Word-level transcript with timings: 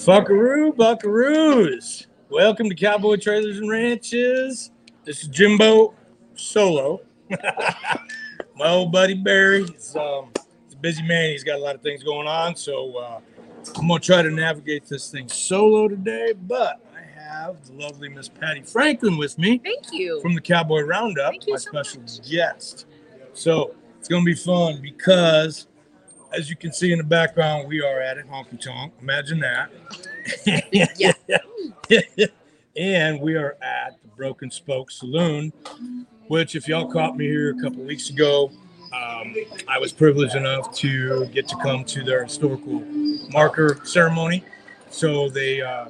Fuckaroo, 0.00 0.74
buckaroos. 0.74 2.06
Welcome 2.30 2.70
to 2.70 2.74
Cowboy 2.74 3.16
Trailers 3.16 3.58
and 3.58 3.68
Ranches. 3.68 4.70
This 5.04 5.20
is 5.20 5.28
Jimbo 5.28 5.92
Solo. 6.36 7.02
My 8.56 8.68
old 8.70 8.92
buddy 8.92 9.12
Barry. 9.12 9.66
He's, 9.66 9.94
um, 9.96 10.30
he's 10.64 10.72
a 10.72 10.78
busy 10.78 11.02
man. 11.02 11.28
He's 11.28 11.44
got 11.44 11.58
a 11.58 11.62
lot 11.62 11.74
of 11.74 11.82
things 11.82 12.02
going 12.02 12.26
on. 12.26 12.56
So 12.56 12.96
uh, 12.96 13.20
I'm 13.76 13.88
going 13.88 14.00
to 14.00 14.06
try 14.06 14.22
to 14.22 14.30
navigate 14.30 14.86
this 14.86 15.10
thing 15.10 15.28
solo 15.28 15.86
today. 15.86 16.32
But 16.32 16.80
I 16.96 17.02
have 17.20 17.62
the 17.66 17.74
lovely 17.74 18.08
Miss 18.08 18.26
Patty 18.30 18.62
Franklin 18.62 19.18
with 19.18 19.36
me 19.38 19.58
Thank 19.58 19.92
you. 19.92 20.22
from 20.22 20.34
the 20.34 20.40
Cowboy 20.40 20.80
Roundup, 20.80 21.30
Thank 21.32 21.46
you 21.46 21.52
my 21.52 21.58
so 21.58 21.70
special 21.72 22.00
much. 22.00 22.26
guest. 22.30 22.86
So 23.34 23.74
it's 23.98 24.08
going 24.08 24.22
to 24.24 24.26
be 24.26 24.34
fun 24.34 24.80
because, 24.80 25.66
as 26.32 26.48
you 26.48 26.56
can 26.56 26.72
see 26.72 26.92
in 26.92 26.98
the 26.98 27.04
background, 27.04 27.68
we 27.68 27.82
are 27.82 28.00
at 28.00 28.18
a 28.18 28.22
honky 28.22 28.60
tonk. 28.60 28.92
Imagine 29.00 29.40
that. 29.40 29.70
Yeah. 30.72 31.42
and 32.76 33.20
we 33.20 33.34
are 33.34 33.56
at 33.62 34.00
the 34.02 34.08
Broken 34.16 34.50
Spoke 34.50 34.90
Saloon, 34.90 35.52
which, 36.28 36.54
if 36.54 36.68
y'all 36.68 36.90
caught 36.90 37.16
me 37.16 37.26
here 37.26 37.50
a 37.50 37.60
couple 37.60 37.82
weeks 37.82 38.10
ago, 38.10 38.50
um, 38.92 39.34
I 39.66 39.78
was 39.78 39.92
privileged 39.92 40.36
enough 40.36 40.74
to 40.76 41.26
get 41.26 41.48
to 41.48 41.56
come 41.56 41.84
to 41.86 42.04
their 42.04 42.24
historical 42.24 42.80
marker 43.32 43.80
ceremony. 43.84 44.44
So 44.90 45.28
they 45.28 45.62
uh, 45.62 45.86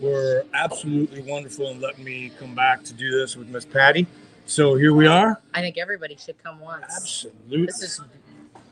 were 0.00 0.44
absolutely 0.54 1.22
wonderful 1.22 1.68
and 1.68 1.80
let 1.80 1.98
me 1.98 2.32
come 2.38 2.54
back 2.54 2.82
to 2.84 2.92
do 2.92 3.10
this 3.10 3.36
with 3.36 3.48
Miss 3.48 3.64
Patty. 3.64 4.06
So 4.46 4.76
here 4.76 4.94
we 4.94 5.06
are. 5.06 5.40
I 5.54 5.60
think 5.60 5.76
everybody 5.76 6.16
should 6.16 6.42
come 6.42 6.60
once. 6.60 6.84
Absolutely. 6.96 7.66
This 7.66 7.82
is 7.82 8.00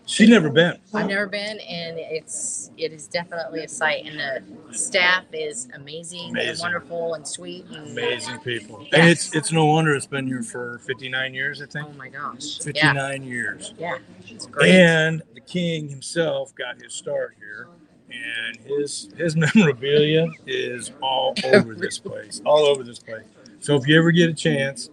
She's 0.06 0.28
never 0.28 0.50
been. 0.50 0.76
I've 0.92 1.08
never 1.08 1.26
been, 1.26 1.58
and 1.60 1.98
it's 1.98 2.70
it 2.76 2.92
is 2.92 3.06
definitely 3.08 3.64
a 3.64 3.68
sight. 3.68 4.04
And 4.04 4.18
the 4.18 4.76
staff 4.76 5.24
is 5.32 5.68
amazing, 5.74 6.36
and 6.38 6.58
wonderful, 6.58 7.14
and 7.14 7.26
sweet. 7.26 7.64
And, 7.66 7.88
Amazing 7.92 8.38
people. 8.40 8.86
And 8.92 9.08
it's 9.08 9.34
it's 9.34 9.50
no 9.50 9.64
wonder 9.64 9.94
it's 9.94 10.04
been 10.06 10.26
here 10.26 10.42
for 10.42 10.78
59 10.86 11.32
years, 11.32 11.62
I 11.62 11.66
think. 11.66 11.88
Oh 11.88 11.92
my 11.94 12.08
gosh! 12.08 12.58
Yeah, 12.58 12.92
59 12.92 13.22
years. 13.24 13.72
yeah, 13.78 13.96
it's 14.28 14.44
great. 14.46 14.70
And 14.74 15.22
the 15.32 15.40
king 15.40 15.88
himself 15.88 16.54
got 16.54 16.82
his 16.82 16.92
start 16.92 17.34
here, 17.38 17.68
and 18.10 18.58
his 18.66 19.08
his 19.16 19.36
memorabilia 19.54 20.26
is 20.46 20.92
all 21.02 21.34
over 21.44 21.74
this 21.74 21.98
place, 21.98 22.42
all 22.44 22.66
over 22.66 22.82
this 22.82 22.98
place. 22.98 23.24
So 23.60 23.74
if 23.76 23.88
you 23.88 23.98
ever 23.98 24.10
get 24.12 24.28
a 24.28 24.34
chance, 24.34 24.90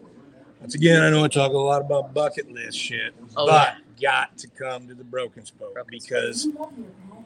once 0.62 0.76
again, 0.76 1.02
I 1.04 1.10
know 1.10 1.26
I 1.26 1.28
talk 1.28 1.52
a 1.52 1.58
lot 1.58 1.82
about 1.82 2.14
bucket 2.14 2.50
list 2.50 2.78
shit, 2.78 3.14
Oh, 3.36 3.46
but 3.46 3.76
got 4.02 4.38
to 4.40 4.48
come 4.48 4.88
to 4.88 4.96
the 4.96 5.04
Broken 5.04 5.46
Spoke 5.46 5.78
because 5.88 6.48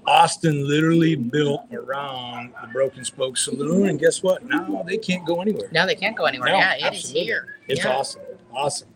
Austin 0.06 0.68
literally 0.68 1.16
built 1.16 1.62
around 1.72 2.54
the 2.62 2.68
Broken 2.68 3.04
Spoke 3.06 3.38
Saloon, 3.38 3.90
and 3.90 4.00
guess 4.00 4.22
what? 4.22 4.44
Now 4.46 4.84
they 4.86 4.98
can't 4.98 5.26
go 5.26 5.42
anywhere. 5.42 5.70
now 5.72 5.86
they 5.86 5.96
can't 5.96 6.16
go 6.16 6.26
anywhere. 6.26 6.50
No, 6.50 6.58
yeah, 6.58 6.74
it 6.74 6.78
is 6.78 6.84
absolutely. 6.84 7.24
here. 7.24 7.56
It's 7.68 7.84
yeah. 7.84 7.96
awesome. 7.96 8.22
Awesome. 8.54 8.88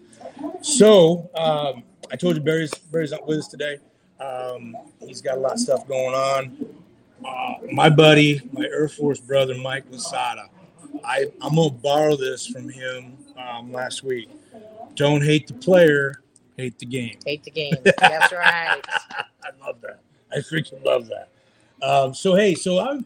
So 0.61 1.29
um, 1.35 1.83
I 2.11 2.15
told 2.15 2.35
you 2.35 2.41
Barry's 2.41 2.73
Barry's 2.91 3.11
not 3.11 3.25
with 3.27 3.39
us 3.39 3.47
today. 3.47 3.77
Um, 4.19 4.75
he's 4.99 5.21
got 5.21 5.37
a 5.37 5.39
lot 5.39 5.53
of 5.53 5.59
stuff 5.59 5.87
going 5.87 6.13
on. 6.13 6.65
Uh, 7.25 7.53
my 7.71 7.89
buddy, 7.89 8.41
my 8.53 8.65
Air 8.65 8.89
Force 8.89 9.19
brother, 9.19 9.55
Mike 9.55 9.89
Lasada. 9.91 10.47
I, 11.03 11.27
I'm 11.41 11.55
gonna 11.55 11.69
borrow 11.69 12.15
this 12.15 12.47
from 12.47 12.69
him 12.69 13.17
um, 13.37 13.71
last 13.71 14.03
week. 14.03 14.29
Don't 14.95 15.23
hate 15.23 15.47
the 15.47 15.53
player, 15.53 16.21
hate 16.59 16.79
the 16.79 16.85
game. 16.85 17.17
Hate 17.25 17.43
the 17.43 17.51
game. 17.51 17.73
That's 17.83 18.31
right. 18.33 18.81
I 19.11 19.65
love 19.65 19.81
that. 19.81 19.99
I 20.31 20.37
freaking 20.37 20.83
love 20.85 21.07
that. 21.07 21.29
Um, 21.81 22.13
so 22.13 22.35
hey, 22.35 22.55
so 22.55 22.79
I'm 22.79 23.05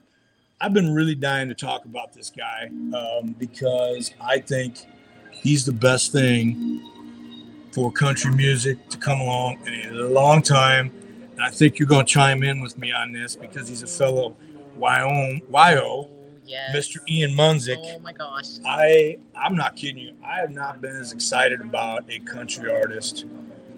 I've 0.59 0.73
been 0.73 0.93
really 0.93 1.15
dying 1.15 1.49
to 1.49 1.55
talk 1.55 1.85
about 1.85 2.13
this 2.13 2.29
guy 2.29 2.69
um, 2.97 3.35
because 3.37 4.13
I 4.19 4.39
think 4.39 4.85
he's 5.31 5.65
the 5.65 5.73
best 5.73 6.11
thing 6.11 6.81
for 7.71 7.91
country 7.91 8.31
music 8.31 8.89
to 8.89 8.97
come 8.97 9.19
along 9.19 9.65
in 9.67 9.95
a 9.97 10.03
long 10.03 10.41
time. 10.41 10.91
And 11.31 11.41
I 11.41 11.49
think 11.49 11.79
you're 11.79 11.87
going 11.87 12.05
to 12.05 12.11
chime 12.11 12.43
in 12.43 12.61
with 12.61 12.77
me 12.77 12.91
on 12.91 13.11
this 13.11 13.35
because 13.35 13.67
he's 13.67 13.83
a 13.83 13.87
fellow 13.87 14.35
YO, 14.79 15.39
YO 15.51 16.09
Yes. 16.45 16.75
Mr. 16.75 16.97
Ian 17.07 17.31
Munsick. 17.31 17.77
Oh 17.79 17.99
my 17.99 18.13
gosh. 18.13 18.59
I 18.65 19.17
I'm 19.35 19.55
not 19.55 19.75
kidding 19.75 19.97
you. 19.97 20.15
I 20.25 20.37
have 20.37 20.51
not 20.51 20.81
been 20.81 20.95
as 20.95 21.11
excited 21.11 21.61
about 21.61 22.05
a 22.09 22.19
country 22.19 22.71
artist, 22.71 23.25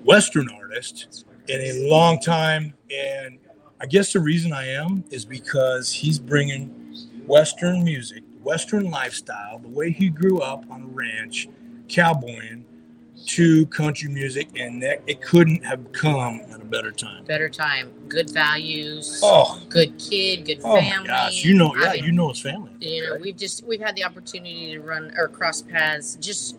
Western 0.04 0.50
artist, 0.50 1.26
in 1.48 1.62
a 1.62 1.90
long 1.90 2.20
time. 2.20 2.74
And 2.92 3.40
I 3.80 3.86
guess 3.86 4.14
the 4.14 4.20
reason 4.20 4.54
I 4.54 4.68
am 4.68 5.04
is 5.12 5.26
because 5.26 5.92
he's 5.92 6.20
bringing 6.20 6.70
Western 7.26 7.84
music, 7.84 8.24
Western 8.42 8.90
lifestyle, 8.90 9.60
the 9.60 9.68
way 9.68 9.92
he 9.92 10.10
grew 10.10 10.40
up 10.40 10.64
on 10.70 10.84
a 10.84 10.88
ranch, 10.88 11.48
cowboying, 11.88 12.66
to 13.28 13.66
country 13.68 14.10
music, 14.10 14.50
and 14.58 14.82
that 14.84 15.02
it 15.08 15.22
couldn't 15.22 15.64
have 15.66 15.92
come 15.92 16.42
at 16.52 16.62
a 16.62 16.66
better 16.66 16.92
time. 16.92 17.24
Better 17.26 17.50
time. 17.50 17.92
Good 18.08 18.30
values. 18.32 19.20
Oh, 19.24 19.62
Good 19.70 19.98
kid. 20.00 20.46
Good 20.46 20.62
oh 20.64 20.76
family. 20.80 21.08
gosh! 21.08 21.44
You 21.44 21.54
know, 21.56 21.74
I 21.76 21.82
yeah, 21.82 21.94
mean, 21.94 22.04
you 22.06 22.12
know 22.12 22.30
his 22.30 22.42
family. 22.42 22.72
you 22.80 23.04
know 23.04 23.18
we've 23.18 23.38
just 23.38 23.64
we've 23.66 23.82
had 23.82 23.96
the 23.96 24.04
opportunity 24.04 24.72
to 24.72 24.80
run 24.80 25.14
or 25.18 25.28
cross 25.28 25.62
paths 25.62 26.16
just 26.22 26.58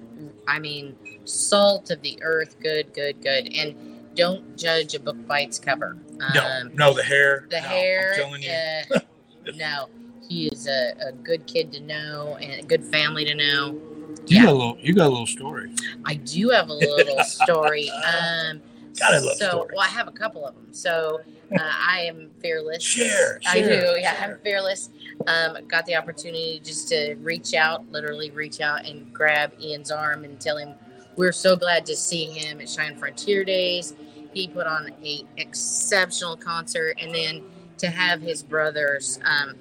i 0.49 0.59
mean 0.59 0.97
salt 1.25 1.91
of 1.91 2.01
the 2.03 2.19
earth 2.23 2.57
good 2.61 2.93
good 2.95 3.21
good 3.23 3.53
and 3.55 3.75
don't 4.15 4.57
judge 4.57 4.95
a 4.95 5.01
book 5.01 5.17
by 5.27 5.41
its 5.43 5.59
cover 5.59 5.97
No, 6.35 6.41
um, 6.47 6.71
no, 6.75 6.95
the 6.95 7.03
hair, 7.03 7.47
the 7.51 7.61
no, 7.61 7.69
hair 7.69 8.11
I'm 8.15 8.19
telling 8.19 8.43
you. 8.43 8.51
uh, 8.51 9.01
no 9.57 9.89
he 10.29 10.47
is 10.49 10.67
a, 10.67 10.95
a 11.09 11.13
good 11.13 11.47
kid 11.47 11.71
to 11.73 11.81
know 11.81 12.37
and 12.41 12.61
a 12.61 12.67
good 12.67 12.83
family 12.85 13.25
to 13.27 13.35
know 13.35 13.79
You 14.27 14.37
yeah. 14.39 14.45
got 14.45 14.49
a 14.53 14.57
little. 14.57 14.79
You 14.81 14.95
got 14.95 15.07
a 15.07 15.09
little 15.11 15.27
story. 15.27 15.71
i 16.05 16.15
do 16.15 16.49
have 16.51 16.69
a 16.69 16.73
little 16.75 17.23
story 17.25 17.91
um 17.91 18.61
Gotta 18.99 19.21
love 19.21 19.37
so 19.37 19.49
stories. 19.49 19.71
well 19.75 19.85
i 19.85 19.89
have 19.89 20.09
a 20.09 20.13
couple 20.13 20.47
of 20.47 20.55
them 20.55 20.69
so 20.73 21.21
uh, 21.53 21.59
i 21.61 22.01
am 22.01 22.31
fearless 22.41 22.83
Share, 22.83 23.41
i 23.47 23.57
share, 23.61 23.95
do 23.95 24.01
yeah 24.01 24.15
share. 24.17 24.31
i'm 24.35 24.39
fearless 24.43 24.91
um, 25.27 25.59
got 25.69 25.85
the 25.87 25.95
opportunity 25.97 26.61
just 26.65 26.89
to 26.89 27.15
reach 27.17 27.53
out 27.55 27.85
literally 27.93 28.31
reach 28.31 28.61
out 28.61 28.87
and 28.87 29.13
grab 29.13 29.53
ian's 29.61 29.91
arm 29.91 30.25
and 30.25 30.41
tell 30.41 30.57
him 30.57 30.75
we're 31.17 31.33
so 31.33 31.57
glad 31.57 31.85
to 31.87 31.95
see 31.97 32.25
him 32.27 32.61
at 32.61 32.69
Cheyenne 32.69 32.97
frontier 32.97 33.45
days 33.45 33.95
he 34.33 34.49
put 34.49 34.67
on 34.67 34.91
a 35.05 35.25
exceptional 35.37 36.37
concert 36.37 36.97
and 37.01 37.15
then 37.15 37.43
to 37.79 37.89
have 37.89 38.21
his 38.23 38.43
brothers 38.43 39.19
um, 39.25 39.55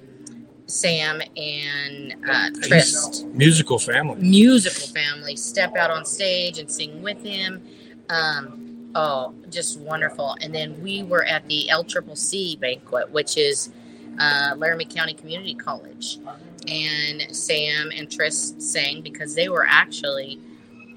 sam 0.66 1.22
and 1.36 2.14
uh, 2.28 2.50
trist 2.62 3.24
Musical 3.26 3.78
family. 3.78 4.16
musical 4.20 4.88
family 4.88 5.36
step 5.36 5.76
out 5.76 5.90
on 5.90 6.04
stage 6.04 6.58
and 6.58 6.70
sing 6.70 7.02
with 7.02 7.22
him. 7.22 7.62
Um, 8.08 8.90
oh, 8.94 9.34
just 9.48 9.78
wonderful. 9.80 10.36
And 10.40 10.54
then 10.54 10.80
we 10.82 11.02
were 11.04 11.24
at 11.24 11.46
the 11.48 11.70
L 11.70 11.84
Triple 11.84 12.16
C 12.16 12.56
banquet, 12.60 13.10
which 13.10 13.36
is 13.36 13.70
uh, 14.18 14.54
Laramie 14.56 14.84
County 14.86 15.14
Community 15.14 15.54
College. 15.54 16.18
And 16.68 17.34
Sam 17.34 17.92
and 17.94 18.10
Trist 18.10 18.60
sang 18.60 19.02
because 19.02 19.34
they 19.36 19.48
were 19.48 19.66
actually 19.68 20.40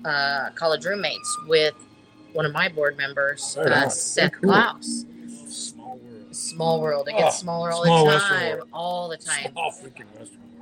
uh, 0.03 0.49
college 0.55 0.85
roommates 0.85 1.37
with 1.47 1.75
one 2.33 2.45
of 2.45 2.53
my 2.53 2.69
board 2.69 2.97
members, 2.97 3.55
Right 3.59 3.67
uh, 3.67 3.89
Seth 3.89 4.31
Very 4.31 4.41
cool. 4.41 4.51
Klaus. 4.51 5.05
Small 6.49 6.81
world. 6.81 7.07
It 7.07 7.15
Oh, 7.15 7.19
gets 7.19 7.37
smaller 7.37 7.71
all 7.71 7.83
the 7.83 8.19
time. 8.19 8.57
world. 8.57 8.67
All 8.73 9.09
the 9.09 9.17
time. 9.17 9.51
Small 9.51 9.71
freaking. 9.71 10.05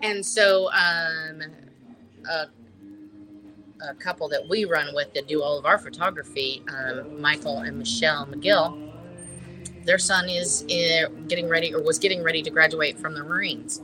And 0.04 0.26
so, 0.26 0.70
um, 0.74 1.42
a, 2.30 2.48
a 3.90 3.94
couple 3.96 4.28
that 4.30 4.48
we 4.50 4.66
run 4.66 4.94
with 4.94 5.14
that 5.14 5.28
do 5.28 5.42
all 5.42 5.58
of 5.58 5.66
our 5.66 5.78
photography, 5.78 6.64
um, 6.68 7.20
Michael 7.22 7.60
and 7.60 7.78
Michelle 7.78 8.26
McGill, 8.28 8.92
their 9.86 9.98
son 9.98 10.30
is 10.30 10.64
uh, 10.64 11.08
getting 11.28 11.48
ready 11.48 11.74
or 11.74 11.82
was 11.82 11.98
getting 11.98 12.22
ready 12.24 12.44
to 12.44 12.50
graduate 12.50 13.00
from 13.00 13.14
the 13.14 13.24
Marines. 13.24 13.82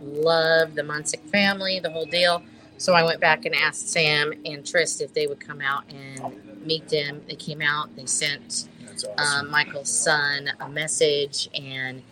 Love 0.00 0.74
the 0.74 0.82
Munsick 0.82 1.20
family, 1.30 1.80
the 1.80 1.90
whole 1.90 2.04
deal. 2.06 2.42
So 2.78 2.92
I 2.92 3.02
went 3.04 3.20
back 3.20 3.44
and 3.46 3.54
asked 3.54 3.88
Sam 3.88 4.32
and 4.44 4.66
Trist 4.66 5.00
if 5.00 5.14
they 5.14 5.26
would 5.26 5.40
come 5.40 5.60
out 5.62 5.84
and 5.90 6.66
meet 6.66 6.88
them. 6.88 7.22
They 7.26 7.36
came 7.36 7.62
out. 7.62 7.94
They 7.96 8.04
sent 8.06 8.68
awesome. 9.04 9.46
um, 9.46 9.50
Michael's 9.50 9.90
son 9.90 10.50
a 10.60 10.68
message, 10.68 11.48
and 11.54 12.02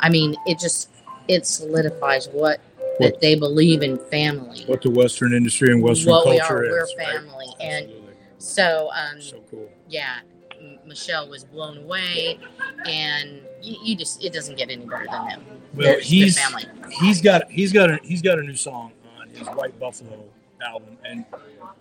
I 0.00 0.08
mean, 0.08 0.34
it 0.46 0.58
just 0.58 0.90
it 1.28 1.46
solidifies 1.46 2.28
what 2.28 2.60
that 2.98 3.12
What- 3.12 3.20
they 3.20 3.34
believe 3.34 3.82
in 3.82 3.98
family. 3.98 4.64
what 4.66 4.82
the 4.82 4.90
Western 4.90 5.32
industry 5.32 5.70
and 5.72 5.82
Western 5.82 6.10
What 6.12 6.26
we 6.28 6.38
culture 6.38 6.56
are, 6.56 6.64
is. 6.84 6.94
we're 6.96 7.04
right? 7.04 7.14
family, 7.16 7.46
and 7.60 7.90
so 8.38 8.90
um, 8.94 9.20
so 9.20 9.38
cool. 9.50 9.68
yeah, 9.88 10.18
M- 10.60 10.78
Michelle 10.86 11.28
was 11.28 11.44
blown 11.44 11.78
away, 11.78 12.38
and 12.86 13.40
you, 13.62 13.76
you 13.82 13.96
just 13.96 14.22
it 14.24 14.32
doesn't 14.32 14.56
get 14.56 14.70
any 14.70 14.84
better 14.84 15.06
than 15.10 15.26
them. 15.26 15.42
Well, 15.74 15.86
They're 15.86 16.00
he's 16.00 16.38
family. 16.38 16.64
he's 17.00 17.20
got 17.22 17.50
he's 17.50 17.72
got 17.72 17.90
a 17.90 17.98
he's 18.02 18.22
got 18.22 18.38
a 18.38 18.42
new 18.42 18.56
song 18.56 18.92
on 19.18 19.28
his 19.30 19.46
White 19.48 19.78
Buffalo 19.78 20.24
album, 20.62 20.96
and 21.04 21.24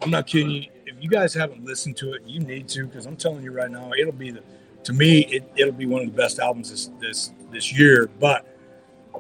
I'm 0.01 0.09
not 0.11 0.27
kidding 0.27 0.51
you. 0.51 0.65
You 1.01 1.09
guys 1.09 1.33
haven't 1.33 1.63
listened 1.63 1.97
to 1.97 2.13
it, 2.13 2.23
you 2.25 2.39
need 2.39 2.67
to 2.69 2.85
because 2.87 3.05
I'm 3.05 3.15
telling 3.15 3.43
you 3.43 3.51
right 3.51 3.69
now, 3.71 3.91
it'll 3.97 4.11
be 4.13 4.31
the 4.31 4.43
to 4.83 4.93
me 4.93 5.19
it, 5.25 5.51
it'll 5.55 5.73
be 5.73 5.85
one 5.85 6.01
of 6.01 6.07
the 6.07 6.17
best 6.17 6.39
albums 6.39 6.69
this 6.71 6.89
this 6.99 7.31
this 7.51 7.77
year. 7.77 8.09
But 8.19 8.45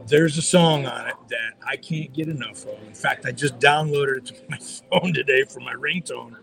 there's 0.07 0.37
a 0.37 0.41
song 0.41 0.85
on 0.85 1.07
it 1.07 1.15
that 1.29 1.53
I 1.67 1.75
can't 1.75 2.13
get 2.13 2.29
enough 2.29 2.65
of. 2.65 2.81
In 2.87 2.93
fact, 2.93 3.25
I 3.25 3.31
just 3.31 3.59
downloaded 3.59 4.17
it 4.17 4.25
to 4.27 4.33
my 4.49 4.57
phone 4.57 5.13
today 5.13 5.43
for 5.43 5.59
my 5.59 5.73
ringtone. 5.73 6.35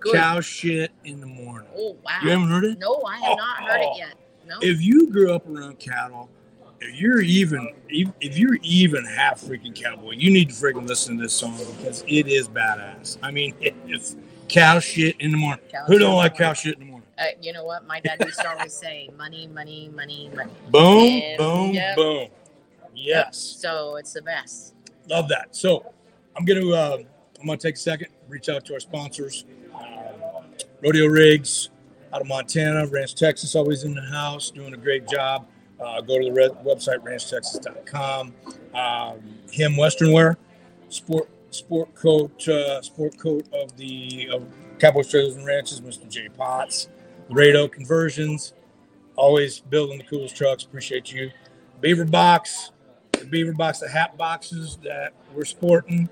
Good. 0.00 0.14
Cow 0.14 0.40
shit 0.40 0.92
in 1.04 1.20
the 1.20 1.26
morning. 1.26 1.68
Oh 1.76 1.96
wow. 2.04 2.18
You 2.22 2.30
haven't 2.30 2.48
heard 2.50 2.64
it? 2.64 2.78
No, 2.78 3.02
I 3.06 3.16
have 3.18 3.36
not 3.36 3.56
heard 3.62 3.80
Oh. 3.82 3.94
it 3.94 3.98
yet. 3.98 4.14
No. 4.46 4.56
If 4.62 4.80
you 4.80 5.10
grew 5.10 5.32
up 5.34 5.46
around 5.48 5.78
cattle, 5.78 6.30
if 6.80 6.94
you're 7.00 7.20
even 7.20 7.68
if 7.88 8.08
if 8.20 8.38
you're 8.38 8.58
even 8.62 9.04
half 9.04 9.40
freaking 9.40 9.74
cowboy, 9.74 10.12
you 10.12 10.30
need 10.30 10.50
to 10.50 10.54
freaking 10.54 10.86
listen 10.86 11.16
to 11.16 11.22
this 11.24 11.32
song 11.32 11.58
because 11.76 12.04
it 12.06 12.28
is 12.28 12.48
badass. 12.48 13.18
I 13.22 13.30
mean, 13.32 13.54
it 13.60 13.74
is 13.88 14.16
cow 14.48 14.78
shit 14.80 15.16
in 15.20 15.30
the 15.32 15.36
morning. 15.36 15.64
Cow 15.70 15.84
Who 15.86 15.98
don't 15.98 16.16
like 16.16 16.36
cow 16.36 16.52
shit 16.52 16.74
in 16.74 16.80
the 16.80 16.86
morning? 16.86 17.08
Uh, 17.18 17.24
you 17.40 17.52
know 17.52 17.64
what? 17.64 17.86
My 17.86 18.00
dad 18.00 18.22
used 18.24 18.40
to 18.40 18.48
always 18.50 18.72
say, 18.72 19.10
"Money, 19.16 19.46
money, 19.48 19.90
money, 19.94 20.30
money." 20.34 20.50
Boom, 20.70 21.04
And- 21.04 21.38
boom, 21.38 21.70
yep. 21.72 21.96
boom. 21.96 22.28
Yes. 22.94 23.36
So 23.38 23.96
it's 23.96 24.12
the 24.12 24.22
best. 24.22 24.74
Love 25.08 25.28
that. 25.28 25.54
So 25.54 25.92
I'm 26.36 26.44
gonna 26.44 26.68
uh, 26.70 26.98
I'm 27.40 27.46
gonna 27.46 27.56
take 27.58 27.74
a 27.76 27.78
second, 27.78 28.08
reach 28.28 28.48
out 28.48 28.64
to 28.66 28.74
our 28.74 28.80
sponsors, 28.80 29.44
um, 29.74 30.44
Rodeo 30.82 31.06
Rigs 31.06 31.70
out 32.12 32.20
of 32.20 32.26
Montana, 32.26 32.86
Ranch 32.86 33.14
Texas, 33.14 33.54
always 33.54 33.84
in 33.84 33.94
the 33.94 34.02
house, 34.02 34.50
doing 34.50 34.74
a 34.74 34.76
great 34.78 35.06
job. 35.08 35.46
Uh, 35.80 36.00
go 36.00 36.18
to 36.18 36.24
the 36.24 36.32
red 36.32 36.50
website 36.64 36.98
ranchtexas.com. 37.04 38.34
Um, 38.74 39.38
him 39.50 39.76
Western 39.76 40.12
Wear, 40.12 40.36
sport 40.88 41.28
sport 41.50 41.94
coat 41.94 42.46
uh, 42.48 42.82
sport 42.82 43.18
coat 43.18 43.46
of 43.52 43.76
the 43.76 44.28
of 44.32 44.46
Cowboys 44.78 45.10
Trailers 45.10 45.36
and 45.36 45.46
Ranches, 45.46 45.80
Mr. 45.80 46.08
J 46.08 46.28
Potts, 46.28 46.88
Laredo 47.28 47.68
Conversions, 47.68 48.54
always 49.16 49.60
building 49.60 49.98
the 49.98 50.04
coolest 50.04 50.36
trucks. 50.36 50.64
Appreciate 50.64 51.12
you. 51.12 51.30
Beaver 51.80 52.04
Box, 52.04 52.70
the 53.12 53.24
Beaver 53.24 53.52
Box, 53.52 53.80
the 53.80 53.88
hat 53.88 54.16
boxes 54.16 54.78
that 54.82 55.12
we're 55.34 55.44
sporting. 55.44 56.08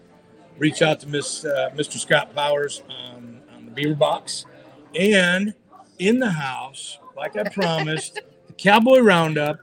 Reach 0.59 0.83
out 0.83 1.01
to 1.01 1.09
Miss 1.09 1.45
uh, 1.45 1.71
Mr. 1.75 1.99
Scott 1.99 2.35
Powers 2.35 2.83
on, 2.89 3.43
on 3.55 3.67
the 3.67 3.71
Beaver 3.71 3.95
Box, 3.95 4.47
and 4.95 5.55
in 5.99 6.19
the 6.19 6.31
house, 6.31 6.99
like 7.17 7.37
I 7.37 7.49
promised, 7.49 8.21
the 8.47 8.53
Cowboy 8.55 9.01
Roundup. 9.01 9.59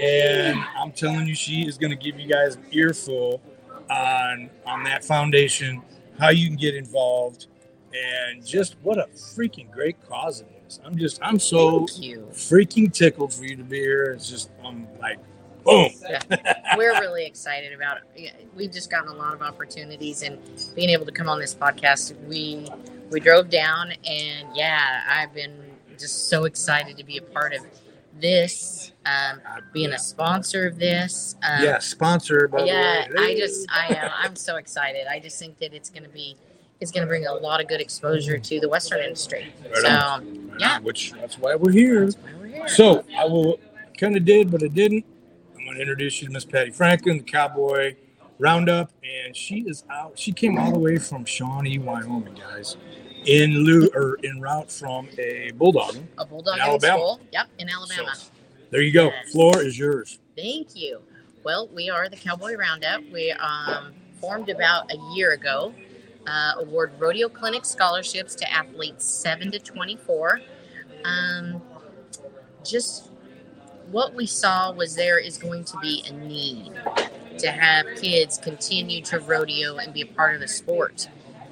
And 0.00 0.58
I'm 0.76 0.90
telling 0.90 1.26
you, 1.28 1.36
she 1.36 1.62
is 1.68 1.78
going 1.78 1.90
to 1.90 1.96
give 1.96 2.18
you 2.18 2.28
guys 2.28 2.56
an 2.56 2.66
earful 2.72 3.40
on 3.90 4.50
on 4.66 4.84
that 4.84 5.04
foundation, 5.04 5.82
how 6.18 6.30
you 6.30 6.46
can 6.46 6.56
get 6.56 6.74
involved, 6.74 7.46
and 7.92 8.44
just 8.44 8.76
what 8.82 8.98
a 8.98 9.06
freaking 9.14 9.70
great 9.70 9.96
cause 10.08 10.40
it 10.40 10.48
is. 10.66 10.80
I'm 10.84 10.96
just, 10.96 11.20
I'm 11.22 11.38
so 11.38 11.80
freaking 11.80 12.92
tickled 12.92 13.32
for 13.32 13.44
you 13.44 13.56
to 13.56 13.64
be 13.64 13.78
here. 13.78 14.12
It's 14.14 14.28
just, 14.28 14.50
I'm 14.64 14.88
like, 15.00 15.18
boom. 15.64 15.90
We're 16.76 16.98
really 17.00 17.26
excited 17.26 17.72
about 17.72 17.98
it. 18.16 18.48
We've 18.56 18.72
just 18.72 18.90
gotten 18.90 19.08
a 19.10 19.14
lot 19.14 19.34
of 19.34 19.42
opportunities, 19.42 20.22
and 20.22 20.38
being 20.74 20.90
able 20.90 21.06
to 21.06 21.12
come 21.12 21.28
on 21.28 21.38
this 21.38 21.54
podcast, 21.54 22.14
we 22.26 22.68
we 23.10 23.20
drove 23.20 23.50
down, 23.50 23.92
and 24.04 24.48
yeah, 24.54 25.02
I've 25.08 25.32
been 25.34 25.56
just 25.98 26.28
so 26.28 26.44
excited 26.44 26.96
to 26.96 27.04
be 27.04 27.18
a 27.18 27.22
part 27.22 27.54
of 27.54 27.64
this, 28.20 28.92
um, 29.06 29.40
being 29.72 29.92
a 29.92 29.98
sponsor 29.98 30.66
of 30.66 30.78
this. 30.78 31.36
Um, 31.42 31.62
yeah, 31.64 31.78
sponsor. 31.78 32.48
By 32.48 32.64
yeah 32.64 33.06
the 33.08 33.14
way. 33.20 33.32
i 33.32 33.36
just 33.36 33.66
i 33.70 33.94
am 33.94 34.10
i'm 34.16 34.36
so 34.36 34.56
excited 34.56 35.06
i 35.10 35.18
just 35.20 35.38
think 35.38 35.58
that 35.58 35.74
it's 35.74 35.90
going 35.90 36.04
to 36.04 36.08
be 36.08 36.36
it's 36.80 36.90
going 36.90 37.02
to 37.02 37.06
bring 37.08 37.26
a 37.26 37.32
lot 37.34 37.60
of 37.60 37.68
good 37.68 37.80
exposure 37.80 38.38
to 38.38 38.60
the 38.60 38.68
western 38.68 39.00
industry 39.00 39.52
Right 39.64 39.76
so 39.76 39.88
on. 39.88 40.56
yeah. 40.58 40.78
which 40.80 41.12
that's 41.12 41.38
why 41.38 41.54
we're 41.54 41.72
here. 41.72 42.04
that's 42.04 42.16
why 42.16 42.30
we're 42.40 42.46
here 42.48 42.68
So 42.68 43.04
I 43.18 43.24
will 43.24 43.58
kind 43.98 44.16
of 44.16 44.24
did, 44.24 44.50
but 44.50 44.62
I 44.62 44.66
didn't. 44.68 45.04
I'm 45.56 45.64
going 45.64 45.76
to 45.76 45.80
introduce 45.82 46.20
you 46.20 46.28
to 46.28 46.32
Miss 46.34 46.44
Patty 46.44 46.70
Franklin, 46.72 47.18
the 47.18 47.22
Cowboy 47.24 47.94
Roundup, 48.38 48.90
and 49.04 49.34
she 49.36 49.60
is 49.60 49.84
out. 49.90 50.18
She 50.18 50.32
came 50.32 50.58
all 50.58 50.72
the 50.72 50.78
way 50.78 50.98
from 50.98 51.24
Shawnee, 51.24 51.78
Wyoming, 51.78 52.34
guys, 52.34 52.76
in 53.26 53.64
lieu 53.64 53.88
or 53.94 54.18
en 54.24 54.40
route 54.40 54.70
from 54.70 55.08
a 55.18 55.50
bulldog. 55.52 55.96
a 56.18 56.24
bulldog 56.26 56.54
In 56.56 56.62
in 56.62 56.68
Alabama. 56.68 56.98
school 56.98 57.20
yep 57.32 57.46
in 57.58 57.68
alabama 57.68 58.14
So, 58.14 58.30
there 58.70 58.82
you 58.82 58.92
go. 58.92 59.06
Yes. 59.06 59.32
Floor 59.32 59.62
is 59.62 59.78
yours. 59.78 60.18
thank 60.36 60.74
you 60.76 61.00
well 61.44 61.68
we 61.74 61.90
are 61.90 62.08
the 62.08 62.16
cowboy 62.16 62.54
roundup 62.56 63.02
we 63.12 63.30
um, 63.32 63.92
formed 64.20 64.48
about 64.48 64.90
a 64.92 64.96
year 65.14 65.32
ago 65.32 65.72
uh, 66.26 66.52
award 66.58 66.92
rodeo 66.98 67.28
clinic 67.28 67.64
scholarships 67.64 68.34
to 68.34 68.50
athletes 68.52 69.04
7 69.04 69.50
to 69.52 69.58
24 69.58 70.40
um, 71.04 71.60
just 72.64 73.10
what 73.90 74.14
we 74.14 74.24
saw 74.26 74.72
was 74.72 74.94
there 74.96 75.18
is 75.18 75.36
going 75.36 75.64
to 75.64 75.76
be 75.78 76.02
a 76.08 76.12
need 76.12 76.72
to 77.38 77.50
have 77.50 77.84
kids 78.00 78.38
continue 78.38 79.02
to 79.02 79.18
rodeo 79.20 79.76
and 79.76 79.92
be 79.92 80.00
a 80.00 80.06
part 80.06 80.34
of 80.34 80.40
the 80.40 80.48
sport. 80.48 81.08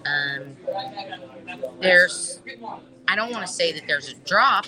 Um, 0.06 0.56
there's, 1.80 2.40
I 3.08 3.16
don't 3.16 3.30
want 3.30 3.46
to 3.46 3.52
say 3.52 3.72
that 3.72 3.84
there's 3.86 4.08
a 4.08 4.14
drop, 4.26 4.66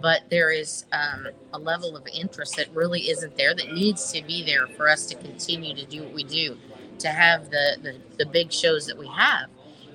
but 0.00 0.22
there 0.30 0.50
is 0.50 0.84
um, 0.92 1.28
a 1.52 1.58
level 1.58 1.96
of 1.96 2.06
interest 2.12 2.56
that 2.56 2.72
really 2.74 3.08
isn't 3.10 3.36
there 3.36 3.54
that 3.54 3.72
needs 3.72 4.12
to 4.12 4.22
be 4.22 4.44
there 4.44 4.66
for 4.66 4.88
us 4.88 5.06
to 5.06 5.14
continue 5.16 5.74
to 5.74 5.84
do 5.86 6.02
what 6.02 6.12
we 6.12 6.24
do, 6.24 6.56
to 6.98 7.08
have 7.08 7.50
the, 7.50 7.76
the, 7.82 7.96
the 8.18 8.26
big 8.26 8.52
shows 8.52 8.86
that 8.86 8.96
we 8.96 9.08
have. 9.08 9.48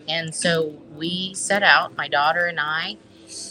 And 0.07 0.33
so 0.33 0.75
we 0.95 1.33
set 1.33 1.63
out, 1.63 1.95
my 1.95 2.07
daughter 2.07 2.45
and 2.45 2.59
I, 2.59 2.97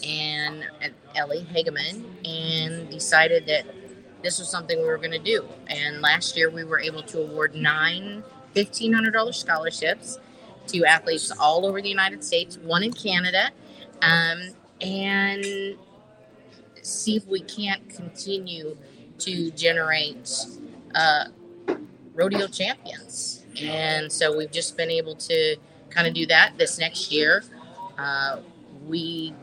and 0.05 0.67
Ellie 1.15 1.47
Hageman, 1.53 2.05
and 2.27 2.91
decided 2.91 3.47
that 3.47 3.65
this 4.23 4.39
was 4.39 4.51
something 4.51 4.79
we 4.79 4.85
were 4.85 4.99
going 4.99 5.13
to 5.13 5.19
do. 5.19 5.47
And 5.69 6.03
last 6.03 6.37
year 6.37 6.51
we 6.51 6.65
were 6.65 6.81
able 6.81 7.03
to 7.05 7.23
award 7.23 7.55
nine 7.55 8.23
$1,500 8.55 9.35
scholarships 9.35 10.19
to 10.73 10.85
athletes 10.85 11.31
all 11.39 11.67
over 11.67 11.81
the 11.81 11.89
United 11.89 12.25
States, 12.25 12.59
one 12.59 12.83
in 12.83 12.93
Canada, 12.93 13.51
um, 14.03 14.55
and 14.81 15.77
see 16.83 17.17
if 17.17 17.27
we 17.27 17.41
can't 17.41 17.89
continue 17.89 18.77
to 19.19 19.51
generate 19.53 20.31
uh, 20.95 21.27
rodeo 22.15 22.47
champions. 22.47 23.45
And 23.61 24.11
so 24.11 24.37
we've 24.37 24.51
just 24.51 24.77
been 24.77 24.91
able 24.91 25.15
to 25.17 25.57
kind 25.91 26.07
of 26.07 26.15
do 26.15 26.27
that 26.27 26.57
this 26.57 26.79
next 26.79 27.13
year. 27.13 27.45
Uh, 27.99 28.39
we 28.87 29.35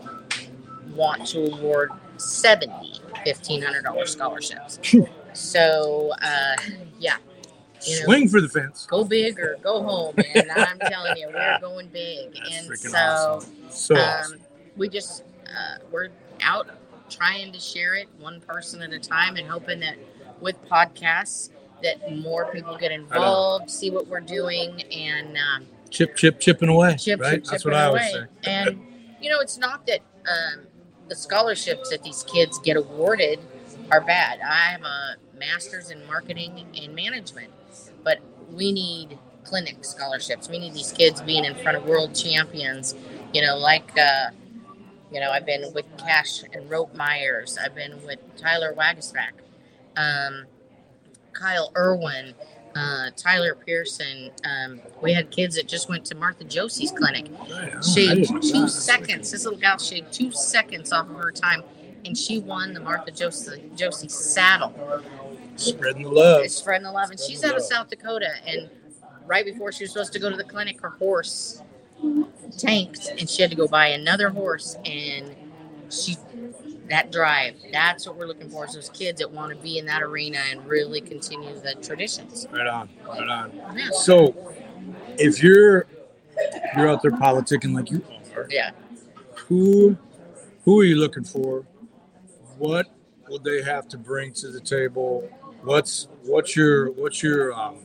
want 0.96 1.28
to 1.28 1.54
award 1.54 1.92
70 2.18 3.02
$1,500 3.26 4.08
scholarships. 4.08 4.80
so, 5.34 6.14
uh, 6.22 6.56
yeah. 7.00 7.18
You 7.86 8.00
know, 8.00 8.06
Swing 8.06 8.28
for 8.28 8.42
the 8.42 8.50
fence. 8.50 8.86
go 8.86 9.04
big 9.04 9.40
or 9.40 9.58
go 9.62 9.84
home, 9.84 10.16
and 10.18 10.52
I'm 10.52 10.80
telling 10.80 11.18
you, 11.18 11.28
we're 11.28 11.60
going 11.60 11.88
big. 11.88 12.34
That's 12.44 12.66
and 12.68 12.78
so, 12.80 12.98
awesome. 12.98 13.56
So 13.70 13.96
awesome. 13.96 14.34
um, 14.34 14.40
we 14.76 14.90
just 14.90 15.24
uh, 15.46 15.78
we're 15.92 16.10
out 16.42 16.70
trying 17.10 17.52
to 17.54 17.60
share 17.60 17.96
it 17.96 18.08
one 18.20 18.42
person 18.42 18.82
at 18.82 18.92
a 18.92 19.00
time, 19.00 19.36
and 19.36 19.48
hoping 19.48 19.80
that 19.82 19.96
with 20.42 20.62
podcasts 20.68 21.50
that 21.84 22.12
more 22.16 22.52
people 22.52 22.78
get 22.78 22.92
involved, 22.92 23.70
see 23.70 23.92
what 23.92 24.08
we're 24.08 24.20
doing, 24.20 24.82
and 24.92 25.38
um, 25.38 25.68
chip, 25.90 26.16
chip, 26.16 26.40
chipping 26.40 26.70
away. 26.70 26.96
chip, 26.96 27.20
right? 27.20 27.44
chip, 27.44 27.46
That's 27.46 27.66
what 27.66 27.74
I 27.74 27.86
always 27.86 28.02
away. 28.14 28.26
say. 28.44 28.52
And 28.52 28.82
you 29.22 29.30
know, 29.30 29.40
it's 29.40 29.58
not 29.58 29.86
that 29.88 30.00
um, 30.28 30.66
the 31.10 31.16
scholarships 31.16 31.90
that 31.90 32.04
these 32.04 32.24
kids 32.24 32.60
get 32.60 32.78
awarded 32.78 33.40
are 33.92 34.02
bad. 34.02 34.40
I 34.42 34.72
have 34.72 34.84
a 34.84 35.16
master's 35.38 35.92
in 35.92 36.06
marketing 36.08 36.66
and 36.82 36.96
management, 36.96 37.52
but 38.08 38.20
we 38.54 38.72
need 38.72 39.20
clinic 39.44 39.84
scholarships. 39.84 40.48
We 40.48 40.60
need 40.60 40.74
these 40.74 40.94
kids 40.94 41.20
being 41.22 41.44
in 41.44 41.56
front 41.56 41.76
of 41.76 41.84
world 41.86 42.16
champions. 42.16 42.96
You 43.34 43.42
know, 43.42 43.58
like 43.58 43.92
uh, 44.00 44.30
you 45.12 45.20
know, 45.20 45.30
I've 45.30 45.46
been 45.46 45.74
with 45.74 45.86
Cash 45.98 46.44
and 46.54 46.70
Rope 46.70 46.96
Myers. 46.96 47.58
I've 47.62 47.76
been 47.76 48.02
with 48.06 48.20
Tyler 48.38 48.74
Waguespack, 48.78 49.34
um, 49.98 50.46
Kyle 51.34 51.74
Irwin, 51.76 52.34
uh, 52.76 53.10
Tyler 53.18 53.56
Pearson. 53.56 54.32
Um, 54.46 54.80
we 55.02 55.12
had 55.12 55.30
kids 55.30 55.58
that 55.58 55.68
just 55.68 55.90
went 55.90 56.06
to 56.06 56.16
Martha 56.16 56.46
Josey's 56.46 56.94
clinic. 56.94 57.28
She 57.84 58.26
two 58.26 58.70
seconds. 58.70 59.32
This 59.32 59.44
little 59.44 59.60
gal 59.60 59.78
shaved 59.80 60.14
two 60.14 60.32
seconds 60.32 60.94
off 60.94 61.10
of 61.10 61.18
her 61.18 61.34
time, 61.34 61.62
and 62.06 62.18
she 62.18 62.40
won 62.40 62.74
the 62.74 62.80
Martha 62.80 63.12
Josey 63.12 63.70
Josey 63.76 64.08
saddle. 64.08 64.74
Spreading 65.58 66.04
the 66.04 66.10
love. 66.10 66.44
It's 66.44 66.56
spreading 66.56 66.84
the 66.84 66.92
love, 66.92 67.10
and 67.12 67.20
she's 67.20 67.44
out 67.44 67.56
of 67.56 67.64
South 67.64 67.90
Dakota. 67.90 68.30
And 68.46 68.70
right 69.26 69.46
before 69.46 69.72
she 69.72 69.84
was 69.84 69.92
supposed 69.92 70.14
to 70.14 70.20
go 70.20 70.30
to 70.30 70.38
the 70.38 70.44
clinic, 70.44 70.80
her 70.82 70.92
horse 70.92 71.62
tanked, 72.58 73.08
and 73.20 73.30
she 73.30 73.42
had 73.42 73.52
to 73.52 73.58
go 73.58 73.68
buy 73.68 73.88
another 73.88 74.30
horse. 74.30 74.78
And 74.86 75.36
she 75.90 76.18
that 76.90 77.12
drive. 77.12 77.56
That's 77.72 78.08
what 78.08 78.16
we're 78.18 78.28
looking 78.28 78.50
for. 78.50 78.66
Is 78.66 78.74
those 78.74 78.90
kids 78.90 79.20
that 79.20 79.30
want 79.32 79.52
to 79.56 79.62
be 79.62 79.78
in 79.78 79.86
that 79.88 80.02
arena 80.02 80.40
and 80.50 80.66
really 80.66 81.02
continue 81.02 81.54
the 81.60 81.76
traditions. 81.76 82.48
Right 82.52 82.68
on. 82.68 82.90
Right 83.08 83.28
on. 83.28 83.52
Yeah. 83.76 83.90
So, 83.92 84.54
if 85.18 85.42
you're 85.44 85.86
you're 86.76 86.90
out 86.90 87.02
there 87.02 87.12
politicking 87.12 87.74
like 87.74 87.90
you 87.92 88.04
are, 88.36 88.48
Yeah. 88.50 88.72
who 89.36 89.98
who 90.64 90.80
are 90.80 90.84
you 90.84 90.98
looking 90.98 91.24
for? 91.24 91.66
What 92.58 92.88
will 93.28 93.40
they 93.40 93.62
have 93.62 93.88
to 93.90 93.98
bring 93.98 94.34
to 94.34 94.50
the 94.50 94.62
table? 94.62 95.30
What's 95.68 96.08
what's 96.24 96.56
your 96.56 96.92
what's 96.92 97.22
your 97.22 97.54
um, 97.54 97.78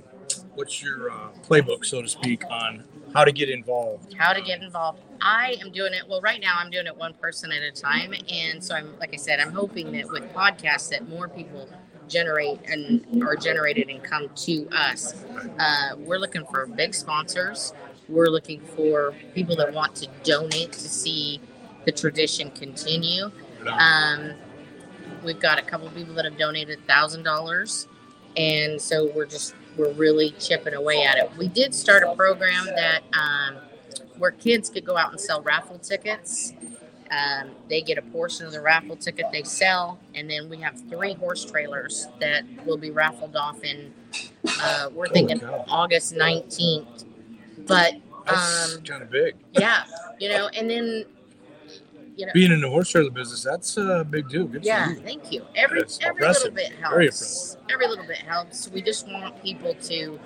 what's 0.54 0.82
your 0.82 1.10
uh, 1.10 1.28
playbook, 1.46 1.84
so 1.84 2.00
to 2.00 2.08
speak, 2.08 2.44
on 2.50 2.84
how 3.12 3.24
to 3.24 3.32
get 3.32 3.50
involved? 3.50 4.14
How 4.14 4.32
to 4.32 4.40
get 4.40 4.62
involved? 4.62 5.00
I 5.20 5.56
am 5.60 5.70
doing 5.72 5.92
it. 5.92 6.02
Well, 6.08 6.20
right 6.20 6.40
now 6.40 6.56
I'm 6.58 6.70
doing 6.70 6.86
it 6.86 6.96
one 6.96 7.14
person 7.14 7.52
at 7.52 7.62
a 7.62 7.72
time, 7.72 8.14
and 8.32 8.62
so 8.62 8.74
I'm 8.74 8.98
like 8.98 9.12
I 9.12 9.16
said, 9.16 9.40
I'm 9.40 9.52
hoping 9.52 9.92
that 9.92 10.10
with 10.10 10.32
podcasts 10.32 10.88
that 10.90 11.08
more 11.08 11.28
people 11.28 11.68
generate 12.08 12.60
and 12.66 13.22
are 13.22 13.36
generated 13.36 13.88
and 13.88 14.02
come 14.02 14.28
to 14.34 14.68
us. 14.70 15.24
Uh, 15.58 15.96
we're 15.98 16.18
looking 16.18 16.44
for 16.46 16.66
big 16.66 16.94
sponsors. 16.94 17.72
We're 18.08 18.28
looking 18.28 18.60
for 18.60 19.14
people 19.34 19.56
that 19.56 19.72
want 19.72 19.94
to 19.96 20.08
donate 20.22 20.72
to 20.72 20.88
see 20.88 21.40
the 21.84 21.92
tradition 21.92 22.50
continue. 22.50 23.30
Um, 23.66 24.32
we've 25.24 25.40
got 25.40 25.58
a 25.58 25.62
couple 25.62 25.86
of 25.86 25.94
people 25.94 26.14
that 26.14 26.24
have 26.24 26.36
donated 26.36 26.86
thousand 26.86 27.22
dollars, 27.22 27.88
and 28.36 28.80
so 28.80 29.10
we're 29.14 29.26
just 29.26 29.54
we're 29.76 29.92
really 29.92 30.30
chipping 30.38 30.74
away 30.74 31.02
at 31.02 31.18
it. 31.18 31.30
We 31.36 31.48
did 31.48 31.74
start 31.74 32.02
a 32.02 32.14
program 32.14 32.66
that 32.66 33.02
um, 33.12 33.56
where 34.18 34.32
kids 34.32 34.68
could 34.70 34.84
go 34.84 34.96
out 34.96 35.10
and 35.10 35.20
sell 35.20 35.42
raffle 35.42 35.78
tickets. 35.78 36.52
Um, 37.10 37.50
they 37.68 37.82
get 37.82 37.98
a 37.98 38.02
portion 38.02 38.46
of 38.46 38.52
the 38.52 38.60
raffle 38.60 38.96
ticket 38.96 39.26
they 39.32 39.42
sell, 39.42 39.98
and 40.14 40.30
then 40.30 40.48
we 40.48 40.56
have 40.58 40.80
three 40.88 41.14
horse 41.14 41.44
trailers 41.44 42.08
that 42.20 42.44
will 42.64 42.78
be 42.78 42.90
raffled 42.90 43.36
off 43.36 43.62
in. 43.62 43.92
Uh, 44.60 44.88
we're 44.94 45.08
thinking. 45.08 45.42
August 45.44 46.14
nineteenth, 46.14 47.04
but 47.66 47.94
um, 48.26 48.82
kind 48.84 49.02
of 49.02 49.10
big. 49.10 49.34
yeah, 49.52 49.84
you 50.20 50.28
know, 50.28 50.48
and 50.48 50.70
then 50.70 51.04
you 52.16 52.26
know, 52.26 52.32
Being 52.34 52.52
in 52.52 52.60
the 52.60 52.68
horse 52.68 52.90
trailer 52.90 53.10
business, 53.10 53.42
that's 53.42 53.76
a 53.76 54.04
big 54.08 54.28
deal. 54.28 54.46
Good 54.46 54.64
yeah, 54.64 54.90
you. 54.90 54.96
thank 54.96 55.32
you. 55.32 55.44
Every 55.54 55.80
That's 55.80 55.98
every 56.02 56.26
little 56.26 56.48
impressive. 56.48 56.54
bit 56.54 56.72
Very 56.90 57.04
helps. 57.06 57.56
Every 57.70 57.88
little 57.88 58.06
bit 58.06 58.18
helps. 58.18 58.68
We 58.70 58.82
just 58.82 59.08
want 59.08 59.42
people 59.42 59.74
to 59.74 60.20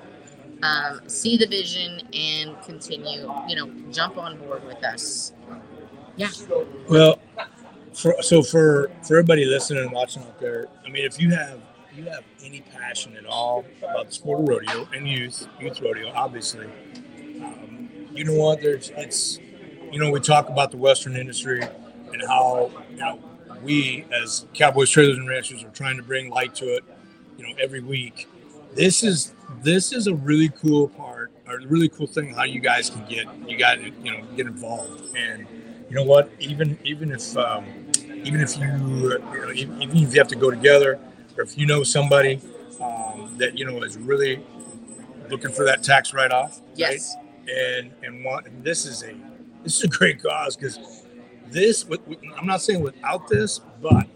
um, 0.63 1.01
see 1.07 1.37
the 1.37 1.47
vision 1.47 2.01
and 2.13 2.61
continue. 2.63 3.33
You 3.49 3.57
know, 3.57 3.71
jump 3.93 4.17
on 4.19 4.39
board 4.39 4.65
with 4.67 4.83
us. 4.85 5.33
Yeah, 6.17 6.29
Well, 6.89 7.19
for, 7.93 8.17
so 8.23 8.43
for 8.43 8.91
for 9.07 9.17
everybody 9.17 9.45
listening 9.45 9.83
and 9.85 9.93
watching 9.93 10.23
out 10.23 10.39
there, 10.41 10.67
I 10.85 10.89
mean, 10.91 11.05
if 11.05 11.21
you 11.21 11.31
have 11.35 11.61
you 11.95 12.05
have 12.05 12.25
any 12.43 12.63
passion 12.63 13.17
at 13.17 13.27
all 13.27 13.65
about 13.79 14.07
the 14.07 14.13
sport 14.13 14.41
of 14.41 14.49
rodeo 14.49 14.89
and 14.95 15.09
youth 15.09 15.47
youth 15.61 15.81
rodeo, 15.81 16.11
obviously, 16.15 16.67
um, 17.43 17.89
you 18.13 18.25
know 18.25 18.35
what? 18.35 18.61
There's 18.63 18.91
it's 18.97 19.39
you 19.97 20.03
know 20.03 20.11
we 20.11 20.21
talk 20.21 20.51
about 20.51 20.71
the 20.71 20.77
Western 20.77 21.17
industry 21.17 21.63
and 21.63 22.23
how 22.29 22.71
you 22.91 22.99
know 22.99 23.19
we 23.63 24.05
as 24.13 24.45
Cowboys 24.53 24.91
trailers 24.91 25.17
and 25.17 25.27
ranchers 25.27 25.65
are 25.65 25.71
trying 25.71 25.97
to 25.97 26.03
bring 26.03 26.29
light 26.29 26.55
to 26.57 26.67
it, 26.67 26.85
you 27.39 27.45
know, 27.45 27.55
every 27.59 27.81
week. 27.81 28.29
This 28.75 29.03
is 29.03 29.33
this 29.63 29.95
is 29.95 30.07
a 30.07 30.15
really 30.15 30.51
cool 30.51 30.89
part 30.89 31.33
or 31.49 31.61
a 31.61 31.67
really 31.67 31.89
cool 31.89 32.07
thing 32.07 32.35
how 32.35 32.45
you 32.45 32.61
guys 32.61 32.91
can 32.91 33.07
get 33.07 33.27
you 33.49 33.57
got 33.57 33.77
to 33.77 33.91
you 34.03 34.13
know 34.13 34.23
get 34.37 34.47
involved 34.47 35.17
and 35.17 35.47
you 35.89 35.97
know 35.97 36.05
what 36.05 36.31
even 36.41 36.79
even 36.85 37.11
if 37.11 37.35
um, 37.39 37.65
even 38.23 38.43
if 38.43 38.55
you 38.59 38.67
you 38.67 39.19
know 39.19 39.51
even 39.55 39.83
even 39.83 39.97
if 39.97 40.13
you 40.13 40.21
have 40.21 40.29
to 40.29 40.37
go 40.37 40.51
together 40.51 41.01
or 41.39 41.43
if 41.43 41.57
you 41.57 41.65
know 41.65 41.83
somebody 41.83 42.39
um, 42.83 43.35
that 43.39 43.57
you 43.57 43.65
know 43.65 43.83
is 43.83 43.97
really 43.97 44.45
looking 45.31 45.53
for 45.53 45.65
that 45.65 45.83
tax 45.83 46.13
write-off 46.13 46.61
yes, 46.75 47.17
right? 47.17 47.49
and 47.49 47.91
and 48.03 48.23
want 48.23 48.47
and 48.47 48.63
this 48.63 48.85
is 48.85 49.03
a 49.03 49.15
this 49.67 49.79
is 49.79 49.83
a 49.85 49.89
great 49.89 50.23
cause 50.23 50.57
because 50.57 50.79
this 51.47 51.85
i'm 52.39 52.47
not 52.47 52.63
saying 52.63 52.81
without 52.81 53.27
this 53.29 53.61
but 53.83 54.07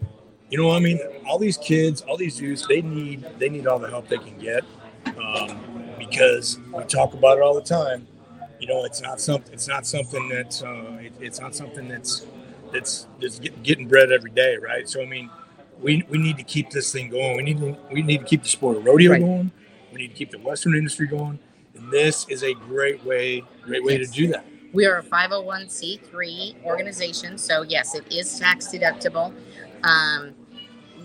you 0.49 0.57
know 0.57 0.67
what 0.67 0.77
i 0.77 0.79
mean? 0.79 0.99
All 1.27 1.37
these 1.37 1.57
kids 1.57 2.01
all 2.03 2.17
these 2.17 2.39
youths 2.39 2.65
they 2.67 2.81
need 2.81 3.25
they 3.37 3.49
need 3.49 3.67
all 3.67 3.79
the 3.79 3.89
help 3.89 4.07
they 4.07 4.17
can 4.17 4.37
get 4.39 4.63
um, 5.17 5.95
because 5.99 6.57
we 6.73 6.83
talk 6.85 7.13
about 7.13 7.37
it 7.37 7.41
all 7.43 7.53
the 7.53 7.61
time. 7.61 8.07
You 8.59 8.67
know 8.67 8.85
it's 8.85 9.01
not 9.01 9.19
something 9.19 9.53
it's 9.53 9.67
not 9.67 9.85
something 9.85 10.29
that's 10.29 10.63
uh, 10.63 10.99
it, 11.01 11.13
it's 11.19 11.39
not 11.41 11.53
something 11.53 11.87
that's 11.89 12.25
that's 12.71 13.07
that's 13.19 13.39
get, 13.39 13.61
getting 13.63 13.87
bread 13.89 14.11
every 14.11 14.31
day 14.31 14.57
right? 14.57 14.87
So 14.87 15.01
i 15.01 15.05
mean 15.05 15.29
we, 15.81 16.03
we 16.09 16.17
need 16.17 16.37
to 16.37 16.43
keep 16.43 16.69
this 16.69 16.91
thing 16.91 17.09
going. 17.09 17.37
We 17.37 17.43
need 17.43 17.59
to 17.59 17.77
we 17.91 18.03
need 18.03 18.19
to 18.19 18.25
keep 18.25 18.43
the 18.43 18.49
sport 18.49 18.77
of 18.77 18.85
rodeo 18.85 19.11
Right. 19.11 19.19
going. 19.21 19.51
We 19.91 19.97
need 19.99 20.09
to 20.09 20.15
keep 20.15 20.29
the 20.31 20.39
western 20.39 20.75
industry 20.75 21.07
going. 21.07 21.39
And 21.75 21.91
this 21.91 22.27
is 22.29 22.43
a 22.43 22.53
great 22.53 23.03
way 23.03 23.43
great 23.63 23.83
way 23.83 23.97
Yes. 23.97 24.11
to 24.11 24.15
do 24.15 24.27
that 24.27 24.45
we 24.73 24.85
are 24.85 24.97
a 24.97 25.03
five 25.03 25.31
hundred 25.31 25.45
one 25.45 25.69
c 25.69 25.97
three 25.97 26.55
organization, 26.63 27.37
so 27.37 27.63
yes, 27.63 27.95
it 27.95 28.11
is 28.11 28.39
tax 28.39 28.67
deductible. 28.67 29.33
Um, 29.83 30.33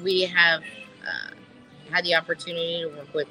we 0.02 0.22
have 0.22 0.62
uh, 1.06 1.34
had 1.90 2.04
the 2.04 2.14
opportunity 2.14 2.82
to 2.82 2.88
work 2.88 3.12
with 3.14 3.28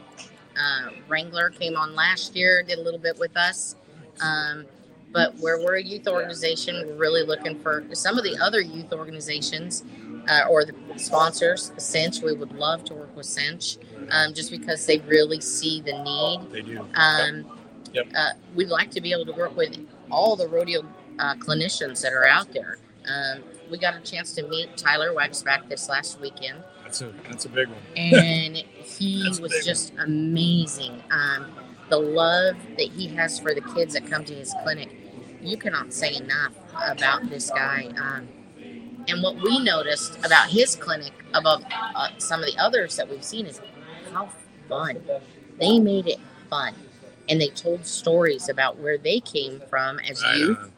uh, 0.58 0.90
Wrangler. 1.08 1.50
Came 1.52 1.76
on 1.76 1.96
last 1.96 2.36
year, 2.36 2.64
did 2.64 2.80
a 2.80 2.82
little 2.82 3.00
bit 3.00 3.18
with 3.20 3.36
us. 3.38 3.76
Um, 4.22 4.66
but 5.12 5.34
where 5.40 5.60
we're 5.60 5.76
a 5.76 5.82
youth 5.84 6.08
organization, 6.08 6.86
we're 6.86 6.96
really 6.96 7.24
looking 7.24 7.58
for 7.60 7.86
some 7.94 8.18
of 8.18 8.24
the 8.26 8.38
other 8.42 8.60
youth 8.60 8.92
organizations 8.92 9.84
uh, 10.28 10.42
or 10.50 10.66
the 10.66 10.76
sponsors. 10.98 11.72
Cinch, 11.78 12.22
we 12.22 12.34
would 12.34 12.52
love 12.54 12.84
to 12.86 12.94
work 12.94 13.16
with 13.16 13.26
Cinch, 13.26 13.78
um, 14.10 14.34
just 14.34 14.52
because 14.52 14.86
they 14.86 14.98
really 15.00 15.40
see 15.40 15.80
the 15.82 15.94
need. 16.04 16.52
they 16.52 16.62
do 16.62 16.86
Um, 16.96 17.46
Yep. 17.94 18.08
uh, 18.14 18.32
we'd 18.56 18.68
like 18.68 18.92
to 18.92 19.00
be 19.00 19.14
able 19.14 19.26
to 19.26 19.32
work 19.32 19.56
with 19.56 19.74
all 20.12 20.36
the 20.36 20.48
rodeo 20.48 20.82
uh, 21.20 21.36
clinicians 21.36 22.02
that 22.02 22.14
are 22.14 22.28
out 22.28 22.52
there. 22.54 22.78
Um, 23.08 23.44
we 23.70 23.78
got 23.78 23.96
a 23.96 24.02
chance 24.02 24.34
to 24.34 24.48
meet 24.48 24.76
Tyler 24.78 25.12
Waguespack 25.12 25.70
this 25.70 25.90
last 25.90 26.20
weekend, 26.20 26.64
that's 26.86 27.02
a 27.02 27.12
that's 27.28 27.46
a 27.46 27.50
big 27.50 27.68
one 27.68 27.78
and 27.98 28.56
he 28.98 29.28
was 29.42 29.66
just 29.66 29.92
amazing. 30.00 31.02
Um, 31.12 31.52
the 31.90 31.98
love 31.98 32.56
that 32.78 32.90
he 32.90 33.08
has 33.10 33.40
for 33.40 33.54
the 33.54 33.62
kids 33.62 33.94
that 33.94 34.08
come 34.08 34.24
to 34.26 34.34
his 34.34 34.54
clinic, 34.64 34.90
you 35.42 35.58
cannot 35.58 35.94
say 35.94 36.16
enough 36.16 36.54
about 36.88 37.30
this 37.30 37.50
guy. 37.50 37.92
Um, 38.00 38.28
and 39.08 39.22
what 39.22 39.36
we 39.36 39.64
noticed 39.64 40.18
about 40.26 40.50
his 40.50 40.76
clinic, 40.76 41.12
above 41.34 41.64
uh, 41.72 42.10
some 42.18 42.42
of 42.42 42.48
the 42.48 42.58
others 42.58 42.96
that 42.96 43.10
we've 43.10 43.24
seen, 43.24 43.46
is 43.46 43.62
how 44.12 44.30
fun. 44.68 45.04
They 45.60 45.80
made 45.80 46.08
it 46.08 46.20
fun. 46.50 46.74
And 47.30 47.42
they 47.42 47.48
told 47.50 47.86
stories 47.86 48.50
about 48.50 48.78
where 48.80 48.98
they 48.98 49.20
came 49.20 49.62
from 49.70 50.00
as 50.00 50.22
Right 50.24 50.38
youth. 50.38 50.60
on. 50.60 50.72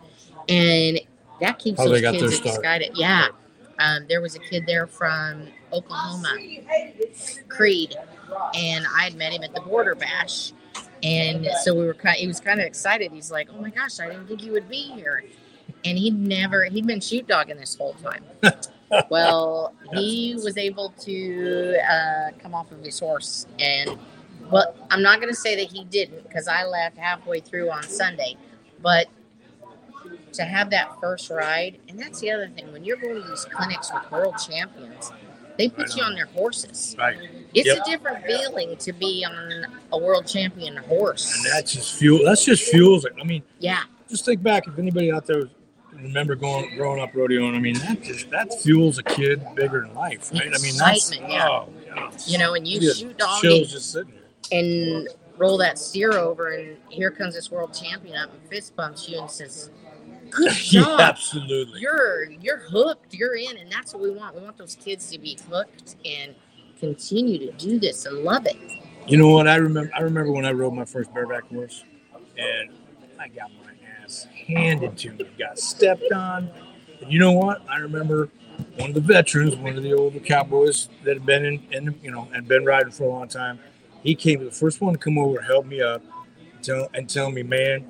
And 0.50 1.00
that 1.42 1.60
keeps 1.60 1.80
How 1.80 1.86
they 1.86 2.02
those 2.02 2.02
got 2.02 2.14
kids 2.16 2.40
excited. 2.40 2.92
Yeah. 2.96 3.28
Um, 3.80 4.06
there 4.08 4.22
was 4.22 4.36
a 4.36 4.40
kid 4.40 4.66
there 4.66 4.88
from 4.88 5.48
Oklahoma, 5.72 6.36
Creed, 7.48 7.96
and 8.56 8.86
I 8.96 9.04
had 9.04 9.16
met 9.16 9.34
him 9.34 9.44
at 9.44 9.54
the 9.54 9.62
Border 9.62 9.94
Bash. 9.94 10.54
And 11.04 11.48
so 11.62 11.76
we 11.76 11.86
were 11.86 11.94
kind. 11.94 12.18
He 12.18 12.26
was 12.26 12.40
kind 12.40 12.60
of 12.60 12.66
excited. 12.66 13.12
He's 13.12 13.30
like, 13.30 13.50
"Oh 13.54 13.62
my 13.62 13.70
gosh, 13.70 14.00
I 14.00 14.08
didn't 14.08 14.28
think 14.28 14.44
you 14.44 14.52
would 14.54 14.68
be 14.68 14.92
here." 14.96 15.24
And 15.86 15.96
he'd 15.98 16.18
never. 16.18 16.66
He'd 16.66 16.88
been 16.88 17.00
chute 17.02 17.28
dogging 17.28 17.58
this 17.58 17.76
whole 17.76 17.94
time. 17.96 18.24
well, 19.12 19.76
he 19.94 20.34
was 20.44 20.58
able 20.58 20.90
to 21.02 21.78
uh, 21.88 22.32
come 22.40 22.56
off 22.56 22.72
of 22.72 22.84
his 22.84 23.00
horse, 23.00 23.46
and 23.60 24.00
well, 24.52 24.74
I'm 24.90 25.02
not 25.02 25.20
going 25.20 25.30
to 25.34 25.40
say 25.40 25.56
that 25.56 25.72
he 25.72 25.84
didn't 25.86 26.24
because 26.28 26.48
I 26.48 26.66
left 26.66 26.98
halfway 26.98 27.40
through 27.40 27.70
on 27.70 27.84
Sunday, 27.84 28.36
but 28.82 29.08
to 30.34 30.44
have 30.44 30.70
that 30.70 31.00
first 31.02 31.30
ride, 31.30 31.80
and 31.90 32.00
that's 32.00 32.20
the 32.20 32.32
other 32.32 32.48
thing 32.50 32.72
when 32.72 32.84
you're 32.84 32.98
going 32.98 33.22
to 33.22 33.28
these 33.28 33.46
clinics 33.46 33.92
with 33.94 34.10
world 34.12 34.36
champions, 34.38 35.12
they 35.58 35.70
put 35.70 35.96
you 35.96 36.04
on 36.04 36.14
their 36.14 36.28
horses. 36.28 36.96
right 37.00 37.18
It's 37.54 37.68
Yep. 37.68 37.78
a 37.82 37.90
different 37.90 38.26
feeling 38.26 38.78
to 38.78 38.94
be 38.94 39.26
on 39.26 39.66
a 39.92 39.98
world 39.98 40.28
champion 40.28 40.78
horse. 40.78 41.34
and 41.36 41.46
that's 41.54 41.74
just 41.74 41.96
fuel 41.98 42.24
that's 42.24 42.46
just 42.46 42.64
fuels 42.70 43.06
it 43.06 43.14
i 43.20 43.24
mean 43.24 43.42
yeah, 43.60 43.84
just 44.10 44.24
think 44.26 44.44
back 44.44 44.68
if 44.68 44.78
anybody 44.78 45.12
out 45.12 45.26
there 45.26 45.50
remember 45.94 46.36
going 46.36 46.76
growing 46.76 47.02
up 47.02 47.12
rodeoing 47.14 47.56
i 47.56 47.60
mean 47.60 47.74
that 47.80 48.04
just 48.04 48.30
that 48.30 48.54
fuels 48.62 49.00
a 49.00 49.04
kid 49.04 49.44
bigger 49.56 49.82
than 49.82 49.94
life 49.96 50.32
right 50.32 50.44
i 50.44 50.62
mean 50.62 50.78
that's 50.78 51.10
Excitement, 51.10 51.32
yeah. 51.32 51.48
oh 51.50 51.70
yeah. 51.86 52.12
you 52.28 52.38
know, 52.38 52.54
and 52.54 52.68
you 52.68 52.80
Yeah, 52.80 52.94
chute 52.94 53.18
dog 53.18 53.42
chills 53.42 53.72
just 53.72 53.92
sitting 53.92 54.14
there 54.14 54.27
and 54.52 55.08
roll 55.38 55.58
that 55.58 55.78
steer 55.78 56.14
over, 56.14 56.50
and 56.50 56.78
here 56.90 57.12
comes 57.12 57.36
this 57.36 57.52
world 57.52 57.74
champion 57.74 58.18
up 58.18 58.32
and 58.34 58.42
fist 58.50 58.76
bumps 58.76 59.08
you 59.10 59.20
and 59.20 59.30
says, 59.30 59.70
"Good 60.30 60.54
yeah 60.74 60.98
absolutely 61.00 61.80
you're 61.80 62.26
you're 62.32 62.60
hooked 62.60 63.14
you're 63.14 63.36
in 63.36 63.58
and 63.58 63.72
that's 63.72 63.94
what 63.94 64.04
we 64.04 64.12
want 64.12 64.36
we 64.36 64.42
want 64.42 64.58
those 64.58 64.76
kids 64.76 65.10
to 65.12 65.20
be 65.20 65.38
hooked 65.50 65.96
and 66.06 66.36
continue 66.80 67.40
to 67.40 67.52
do 67.54 67.80
this 67.80 68.06
and 68.06 68.20
love 68.24 68.46
it 68.46 68.58
You 69.08 69.18
know 69.18 69.30
what? 69.30 69.48
I 69.48 69.56
remember. 69.56 69.90
I 69.96 70.02
remember 70.02 70.32
when 70.34 70.46
I 70.46 70.52
rode 70.52 70.74
my 70.74 70.84
first 70.86 71.14
bareback 71.14 71.44
horse, 71.50 71.84
and 72.38 72.72
I 73.20 73.30
got 73.30 73.50
my 73.64 73.72
ass 74.04 74.28
handed 74.48 74.98
to 74.98 75.12
me. 75.12 75.26
Got 75.40 75.58
stepped 75.60 76.12
on. 76.12 76.50
And 77.02 77.12
you 77.12 77.20
know 77.20 77.32
what? 77.32 77.62
I 77.70 77.78
remember 77.78 78.30
one 78.78 78.90
of 78.90 78.96
the 78.96 79.02
veterans, 79.02 79.56
one 79.56 79.78
of 79.78 79.84
the 79.84 79.94
older 79.94 80.20
cowboys 80.20 80.90
that 81.06 81.16
had 81.16 81.26
been 81.26 81.46
in, 81.46 81.64
in 81.72 82.00
you 82.04 82.12
know, 82.12 82.28
had 82.34 82.48
been 82.50 82.66
riding 82.66 82.92
for 82.92 83.04
a 83.06 83.10
long 83.10 83.28
time. 83.30 83.60
He 84.04 84.16
came 84.16 84.44
the 84.44 84.52
first 84.52 84.82
one 84.82 84.94
to 84.94 85.00
come 85.00 85.18
over, 85.18 85.42
help 85.42 85.66
me 85.66 85.82
up, 85.82 86.02
tell 86.62 86.90
and 86.94 87.10
tell 87.10 87.30
me, 87.32 87.44
man, 87.44 87.86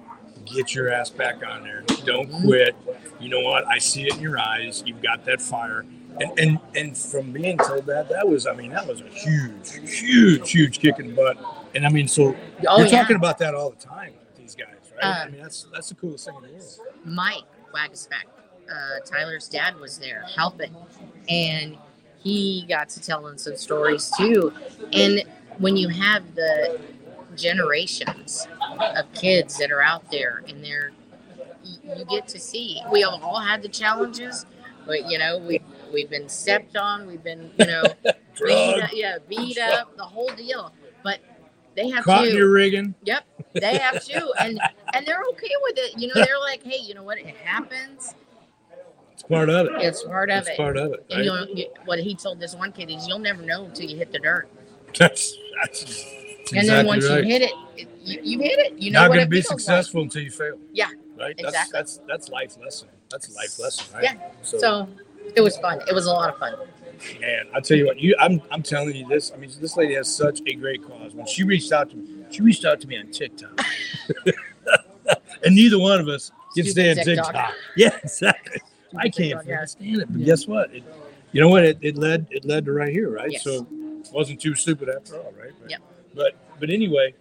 get 0.46 0.74
your 0.74 0.92
ass 0.92 1.10
back 1.10 1.46
on 1.48 1.64
there. 1.64 1.84
Don't 2.06 2.32
quit. 2.42 2.76
You 3.20 3.30
know 3.30 3.42
what? 3.42 3.66
I 3.68 3.78
see 3.78 4.04
it 4.08 4.16
in 4.16 4.22
your 4.22 4.40
eyes. 4.40 4.84
You've 4.86 5.02
got 5.02 5.26
that 5.26 5.42
fire. 5.42 5.86
And, 6.20 6.40
and 6.40 6.60
and 6.76 6.98
from 6.98 7.32
being 7.32 7.58
told 7.60 7.86
that, 7.88 8.10
that 8.10 8.28
was, 8.28 8.48
I 8.48 8.54
mean, 8.54 8.72
that 8.72 8.88
was 8.88 9.02
a 9.02 9.08
huge, 9.08 9.74
huge, 9.88 10.50
huge 10.50 10.80
kick 10.80 10.98
in 11.00 11.10
the 11.10 11.14
butt. 11.14 11.38
And 11.76 11.86
I 11.86 11.90
mean, 11.90 12.08
so 12.08 12.36
Oh, 12.68 12.78
you're 12.80 12.88
yeah. 12.88 13.02
talking 13.02 13.18
about 13.18 13.38
that 13.40 13.54
all 13.54 13.70
the 13.70 13.76
time 13.76 14.14
with 14.20 14.36
these 14.36 14.56
guys, 14.56 14.68
right? 14.96 15.04
I 15.06 15.24
Um, 15.26 15.32
mean, 15.34 15.42
that's 15.42 15.68
that's 15.72 15.90
the 15.90 15.96
coolest 15.96 16.26
thing 16.26 16.36
in 16.38 16.42
the 16.44 16.50
world. 16.50 16.80
Mike 17.06 17.44
Waguespack, 17.72 18.26
uh, 18.72 19.00
Tyler's 19.06 19.48
dad 19.48 19.76
was 19.80 20.00
there 20.00 20.24
helping, 20.36 20.76
and 21.30 21.78
he 22.18 22.66
got 22.68 22.90
to 22.90 23.02
telling 23.02 23.38
some 23.38 23.56
stories 23.56 24.12
too. 24.18 24.52
And 24.94 25.22
when 25.60 25.78
you 25.78 25.90
have 25.90 26.36
the 26.36 26.80
generations 27.36 28.48
of 28.80 29.12
kids 29.14 29.58
that 29.58 29.72
are 29.72 29.82
out 29.82 30.10
there, 30.12 30.44
and 30.48 30.64
they're 30.64 30.92
you, 31.64 32.06
get 32.06 32.28
to 32.30 32.40
see. 32.40 32.82
We 32.92 33.02
have 33.02 33.22
all 33.22 33.40
had 33.40 33.62
the 33.62 33.70
challenges, 33.70 34.46
but 34.86 35.10
you 35.10 35.18
know 35.18 35.38
we 35.38 35.62
we've 35.94 36.10
been 36.10 36.30
stepped 36.30 36.78
on, 36.78 37.08
we've 37.08 37.24
been 37.24 37.52
you 37.58 37.66
know 37.66 37.84
beat 38.46 38.82
up, 38.82 38.90
yeah 38.94 39.18
beat 39.28 39.58
up, 39.58 39.96
the 39.98 40.04
whole 40.04 40.30
deal. 40.36 40.72
But 41.04 41.20
they 41.76 41.90
have 41.90 42.04
caught 42.04 42.26
to. 42.26 42.34
your 42.34 42.52
rigging. 42.52 42.96
Yep, 43.04 43.26
they 43.54 43.78
have 43.78 44.04
to, 44.06 44.34
and 44.40 44.60
and 44.94 45.06
they're 45.06 45.24
okay 45.32 45.54
with 45.64 45.78
it. 45.78 46.00
You 46.00 46.08
know, 46.08 46.16
they're 46.16 46.40
like, 46.40 46.64
hey, 46.64 46.80
you 46.82 46.94
know 46.94 47.04
what? 47.04 47.18
It 47.20 47.36
happens. 47.44 48.16
It's 49.14 49.24
part 49.24 49.50
of 49.50 49.66
it. 49.66 49.72
It's 49.82 50.04
part 50.04 50.30
of 50.30 50.42
It's 50.42 50.50
it. 50.50 50.58
part 50.58 50.78
of 50.78 50.94
it. 50.94 51.06
And 51.10 51.28
right? 51.28 51.50
you, 51.50 51.68
what 51.86 51.98
he 51.98 52.14
told 52.14 52.40
this 52.40 52.56
one 52.56 52.72
kid 52.72 52.92
is, 52.92 53.08
you'll 53.08 53.18
never 53.18 53.42
know 53.42 53.66
until 53.66 53.90
you 53.90 53.98
hit 53.98 54.12
the 54.12 54.20
dirt. 54.20 54.48
That's, 54.98 55.38
that's, 55.62 55.84
that's 55.84 56.54
and 56.54 56.68
then 56.70 56.86
once 56.86 57.08
right. 57.10 57.24
you 57.24 57.30
hit 57.30 57.42
it, 57.44 57.52
it 57.78 57.88
you, 58.04 58.20
you 58.24 58.40
hit 58.40 58.60
it. 58.60 58.74
You 58.80 58.92
know 58.92 59.02
Not 59.02 59.08
going 59.10 59.20
to 59.22 59.28
be 59.28 59.38
feels 59.42 59.50
like. 59.52 59.60
successful 59.60 60.02
until 60.02 60.22
you 60.22 60.32
fail. 60.32 60.58
Yeah, 60.74 60.88
Right. 61.18 61.36
exactly. 61.38 61.52
That's 61.52 61.72
that's 61.72 62.00
that's 62.08 62.30
life 62.30 62.56
lesson. 62.64 62.90
That's 63.10 63.30
a 63.30 63.34
life 63.36 63.58
lesson, 63.60 63.94
right? 63.94 64.04
Yeah. 64.04 64.30
So 64.44 64.88
it 65.36 65.42
was 65.42 65.58
fun. 65.58 65.82
It 65.88 65.94
was 65.94 66.06
a 66.06 66.12
lot 66.12 66.30
of 66.34 66.38
fun. 66.40 66.56
And 67.24 67.48
I 67.54 67.60
tell 67.60 67.78
you 67.78 67.86
what, 67.86 68.00
you 68.00 68.16
I'm 68.20 68.42
I'm 68.52 68.64
telling 68.64 68.96
you 68.96 69.08
this. 69.08 69.32
I 69.34 69.38
mean, 69.38 69.52
this 69.62 69.78
lady 69.78 69.94
has 69.96 70.14
such 70.14 70.42
a 70.48 70.54
great 70.56 70.84
cause. 70.88 71.14
When 71.14 71.28
she 71.28 71.44
reached 71.44 71.72
out 71.72 71.90
to 71.92 71.96
me, 71.98 72.26
she 72.32 72.42
reached 72.42 72.66
out 72.66 72.82
to 72.82 72.88
me 72.88 72.98
on 72.98 73.08
TikTok, 73.12 73.60
and 75.46 75.56
neither 75.56 75.78
one 75.80 76.00
of 76.00 76.08
us 76.08 76.32
can 76.56 76.64
Stupid 76.66 76.72
stand 76.72 77.00
TikTok. 77.06 77.26
TikTok. 77.28 77.54
Yeah, 77.76 77.98
exactly. 78.04 78.62
I 78.98 79.04
can't 79.10 79.16
TikTok, 79.16 79.46
yeah. 79.46 79.66
stand 79.66 80.02
it. 80.02 80.08
But 80.12 80.20
Yeah. 80.22 80.26
guess 80.26 80.48
what? 80.48 80.74
It, 80.74 80.84
you 81.34 81.42
know 81.42 81.50
what? 81.50 81.66
It, 81.66 81.78
it 81.82 81.98
led 81.98 82.26
it 82.32 82.46
led 82.46 82.66
to 82.66 82.72
right 82.72 82.92
here, 82.92 83.10
right? 83.12 83.32
Yes. 83.32 83.44
So 83.44 83.68
wasn't 84.12 84.42
too 84.42 84.56
stupid 84.56 84.90
after 84.90 85.16
all, 85.18 85.34
right? 85.40 85.52
But, 85.62 85.72
Yep. 85.72 85.82
But 86.16 86.34
but 86.60 86.70
anyway, 86.70 87.14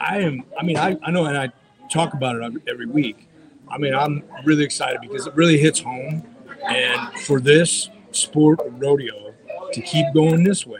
I 0.00 0.18
am. 0.20 0.44
I 0.58 0.62
mean, 0.62 0.76
I 0.76 0.96
I 1.02 1.10
know, 1.10 1.26
and 1.26 1.36
I 1.36 1.50
talk 1.90 2.14
about 2.14 2.36
it 2.36 2.42
every- 2.42 2.62
every 2.66 2.86
week. 2.86 3.28
I 3.68 3.78
mean, 3.78 3.94
I'm 3.94 4.22
really 4.44 4.64
excited 4.64 5.00
because 5.00 5.26
it 5.26 5.34
really 5.34 5.58
hits 5.58 5.80
home. 5.80 6.24
And 6.66 7.12
for 7.20 7.40
this 7.40 7.88
sport 8.12 8.60
rodeo 8.78 9.34
to 9.72 9.80
keep 9.82 10.06
going 10.14 10.44
this 10.44 10.66
way, 10.66 10.78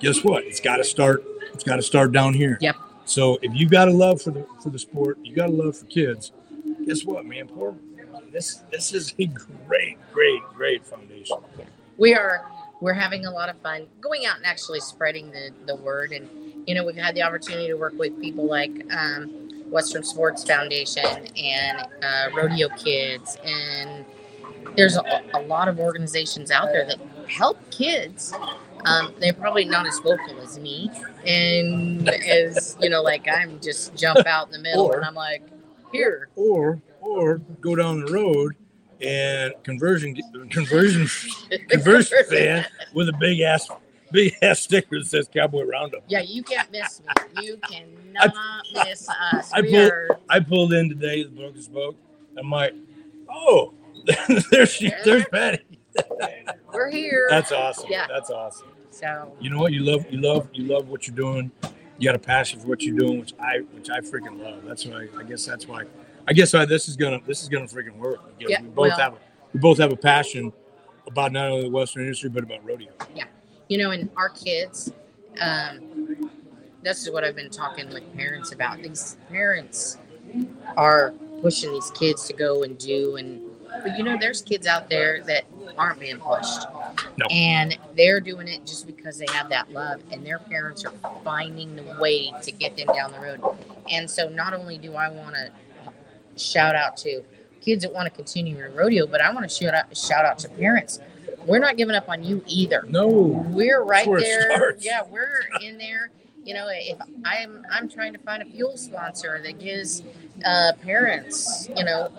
guess 0.00 0.22
what? 0.22 0.44
It's 0.44 0.60
got 0.60 0.76
to 0.76 0.84
start. 0.84 1.24
It's 1.52 1.64
got 1.64 1.76
to 1.76 1.82
start 1.82 2.12
down 2.12 2.34
here. 2.34 2.58
Yep. 2.60 2.76
So 3.06 3.38
if 3.42 3.54
you 3.54 3.68
got 3.68 3.88
a 3.88 3.92
love 3.92 4.20
for 4.22 4.30
the 4.30 4.46
for 4.62 4.70
the 4.70 4.78
sport, 4.78 5.18
you 5.22 5.34
got 5.34 5.48
a 5.48 5.52
love 5.52 5.76
for 5.76 5.86
kids. 5.86 6.32
Guess 6.86 7.04
what, 7.04 7.24
man? 7.26 7.48
Poor 7.48 7.74
this 8.32 8.62
this 8.70 8.92
is 8.92 9.14
a 9.18 9.26
great, 9.66 9.96
great, 10.12 10.42
great 10.54 10.84
foundation. 10.84 11.38
We 11.96 12.14
are 12.14 12.44
we're 12.84 12.92
having 12.92 13.24
a 13.24 13.30
lot 13.30 13.48
of 13.48 13.58
fun 13.62 13.86
going 14.02 14.26
out 14.26 14.36
and 14.36 14.44
actually 14.44 14.78
spreading 14.78 15.30
the, 15.30 15.50
the 15.64 15.74
word. 15.74 16.12
And 16.12 16.28
you 16.66 16.74
know, 16.74 16.84
we've 16.84 16.94
had 16.94 17.14
the 17.14 17.22
opportunity 17.22 17.66
to 17.68 17.74
work 17.74 17.94
with 17.96 18.20
people 18.20 18.46
like 18.46 18.70
um, 18.92 19.30
Western 19.70 20.04
Sports 20.04 20.44
Foundation 20.44 21.26
and 21.34 21.78
uh, 22.02 22.28
Rodeo 22.36 22.68
Kids, 22.76 23.38
and 23.42 24.04
there's 24.76 24.98
a, 24.98 25.22
a 25.32 25.40
lot 25.40 25.68
of 25.68 25.80
organizations 25.80 26.50
out 26.50 26.66
there 26.66 26.86
that 26.86 26.98
help 27.26 27.58
kids. 27.70 28.34
Um, 28.84 29.14
they're 29.18 29.32
probably 29.32 29.64
not 29.64 29.86
as 29.86 29.98
vocal 30.00 30.38
as 30.42 30.58
me, 30.58 30.90
and 31.26 32.06
as 32.10 32.76
you 32.80 32.90
know, 32.90 33.00
like 33.00 33.26
I'm 33.28 33.60
just 33.62 33.96
jump 33.96 34.26
out 34.26 34.48
in 34.48 34.52
the 34.52 34.58
middle, 34.58 34.84
Or- 34.84 34.96
and 34.96 35.06
I'm 35.06 35.14
like, 35.14 35.42
here, 35.90 36.28
Or 36.36 36.82
or 37.00 37.38
go 37.62 37.76
down 37.76 38.04
the 38.04 38.12
road 38.12 38.56
and 39.04 39.54
conversion 39.62 40.14
conversion 40.50 41.08
conversion 41.68 42.24
fan 42.28 42.66
with 42.92 43.08
a 43.08 43.12
big 43.14 43.40
ass 43.40 43.68
big 44.12 44.34
ass 44.42 44.60
sticker 44.60 44.98
that 44.98 45.06
says 45.06 45.28
Cowboy 45.32 45.64
Roundup. 45.64 46.04
Yeah, 46.08 46.20
you 46.20 46.42
can't 46.42 46.70
miss 46.70 47.00
me. 47.00 47.42
You 47.44 47.58
cannot 47.68 48.34
miss 48.72 49.08
us. 49.08 49.52
I 49.52 49.60
pulled- 49.62 49.74
are 49.74 50.18
I 50.28 50.40
pulled 50.40 50.72
in 50.72 50.88
today, 50.88 51.24
the 51.24 51.30
broken 51.30 51.60
spoke. 51.62 51.96
I'm 52.38 52.50
like, 52.50 52.74
oh, 53.28 53.74
there's 54.50 54.70
she, 54.70 54.92
there's 55.04 55.24
Patty. 55.26 55.64
we're 56.72 56.90
here. 56.90 57.26
That's 57.30 57.52
awesome. 57.52 57.86
Yeah. 57.90 58.06
That's 58.08 58.30
awesome. 58.30 58.68
so 58.90 59.32
You 59.40 59.50
know 59.50 59.58
what? 59.58 59.72
You 59.72 59.84
love 59.84 60.06
you 60.10 60.20
love 60.20 60.48
you 60.52 60.64
love 60.64 60.88
what 60.88 61.06
you're 61.06 61.16
doing. 61.16 61.50
You 61.98 62.08
got 62.08 62.16
a 62.16 62.18
passion 62.18 62.58
for 62.60 62.66
what 62.66 62.82
you're 62.82 62.96
doing, 62.98 63.20
which 63.20 63.32
I 63.38 63.58
which 63.72 63.90
I 63.90 64.00
freaking 64.00 64.40
love. 64.42 64.64
That's 64.64 64.84
why 64.86 65.08
I 65.18 65.22
guess 65.22 65.46
that's 65.46 65.68
why 65.68 65.84
I 66.26 66.32
guess 66.32 66.52
why 66.52 66.64
this 66.64 66.88
is 66.88 66.96
gonna 66.96 67.20
this 67.26 67.42
is 67.42 67.48
gonna 67.48 67.66
freaking 67.66 67.96
work. 67.96 68.20
Because 68.38 68.50
Yeah, 68.52 68.62
we 68.62 68.68
both 68.68 68.76
well- 68.88 68.98
have 68.98 69.12
a, 69.14 69.18
we 69.52 69.60
both 69.60 69.78
have 69.78 69.92
a 69.92 69.96
passion 69.96 70.52
about 71.06 71.32
not 71.32 71.50
only 71.50 71.64
the 71.64 71.70
Western 71.70 72.02
industry 72.02 72.30
but 72.30 72.42
about 72.44 72.64
rodeo. 72.64 72.90
Yeah, 73.14 73.24
you 73.68 73.78
know, 73.78 73.90
and 73.90 74.10
our 74.16 74.30
kids, 74.30 74.92
um, 75.40 76.30
this 76.82 77.02
is 77.02 77.10
what 77.10 77.24
I've 77.24 77.36
been 77.36 77.50
talking 77.50 77.88
with 77.88 78.16
parents 78.16 78.52
about. 78.52 78.82
These 78.82 79.16
parents 79.30 79.98
are 80.76 81.12
pushing 81.42 81.72
these 81.72 81.90
kids 81.90 82.26
to 82.26 82.32
go 82.32 82.62
and 82.62 82.78
do 82.78 83.16
and 83.16 83.42
but 83.82 83.98
you 83.98 84.04
know, 84.04 84.16
there's 84.18 84.40
kids 84.40 84.66
out 84.66 84.88
there 84.88 85.22
that 85.24 85.44
aren't 85.76 85.98
being 85.98 86.18
pushed. 86.18 86.66
No. 87.16 87.26
And 87.30 87.76
they're 87.96 88.20
doing 88.20 88.46
it 88.46 88.64
just 88.64 88.86
because 88.86 89.18
they 89.18 89.26
have 89.32 89.48
that 89.48 89.72
love 89.72 90.00
and 90.12 90.24
their 90.24 90.38
parents 90.38 90.84
are 90.84 90.92
finding 91.24 91.74
the 91.74 91.82
way 92.00 92.32
to 92.42 92.52
get 92.52 92.76
them 92.76 92.86
down 92.94 93.12
the 93.12 93.18
road. 93.20 93.40
And 93.90 94.08
so 94.08 94.28
not 94.28 94.54
only 94.54 94.78
do 94.78 94.94
I 94.94 95.08
want 95.08 95.34
to 95.34 95.50
shout 96.36 96.74
out 96.74 96.96
to 96.98 97.22
kids 97.60 97.82
that 97.82 97.92
want 97.92 98.06
to 98.06 98.10
continue 98.10 98.62
in 98.62 98.74
rodeo, 98.74 99.06
but 99.06 99.20
I 99.20 99.32
want 99.32 99.48
to 99.48 99.54
shout 99.54 99.74
out 99.74 99.96
shout 99.96 100.24
out 100.24 100.38
to 100.40 100.48
parents. 100.50 101.00
We're 101.46 101.58
not 101.58 101.76
giving 101.76 101.94
up 101.94 102.08
on 102.08 102.24
you 102.24 102.42
either. 102.46 102.84
No, 102.88 103.08
We're 103.08 103.82
right 103.84 104.06
there. 104.06 104.76
Yeah, 104.78 105.02
we're 105.10 105.46
in 105.60 105.78
there. 105.78 106.10
You 106.44 106.54
know, 106.54 106.68
if 106.70 106.98
I'm 107.24 107.64
I'm 107.70 107.88
trying 107.88 108.12
to 108.12 108.18
find 108.18 108.42
a 108.42 108.46
fuel 108.46 108.76
sponsor 108.76 109.40
that 109.42 109.58
gives 109.58 110.02
uh, 110.44 110.72
parents, 110.82 111.68
you 111.74 111.84
know, 111.84 112.10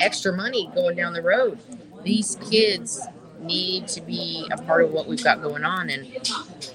extra 0.00 0.32
money 0.32 0.70
going 0.74 0.96
down 0.96 1.12
the 1.12 1.22
road. 1.22 1.58
These 2.02 2.36
kids 2.50 3.00
need 3.40 3.88
to 3.88 4.00
be 4.00 4.46
a 4.52 4.56
part 4.62 4.84
of 4.84 4.90
what 4.92 5.06
we've 5.06 5.22
got 5.22 5.42
going 5.42 5.64
on, 5.64 5.90
and 5.90 6.06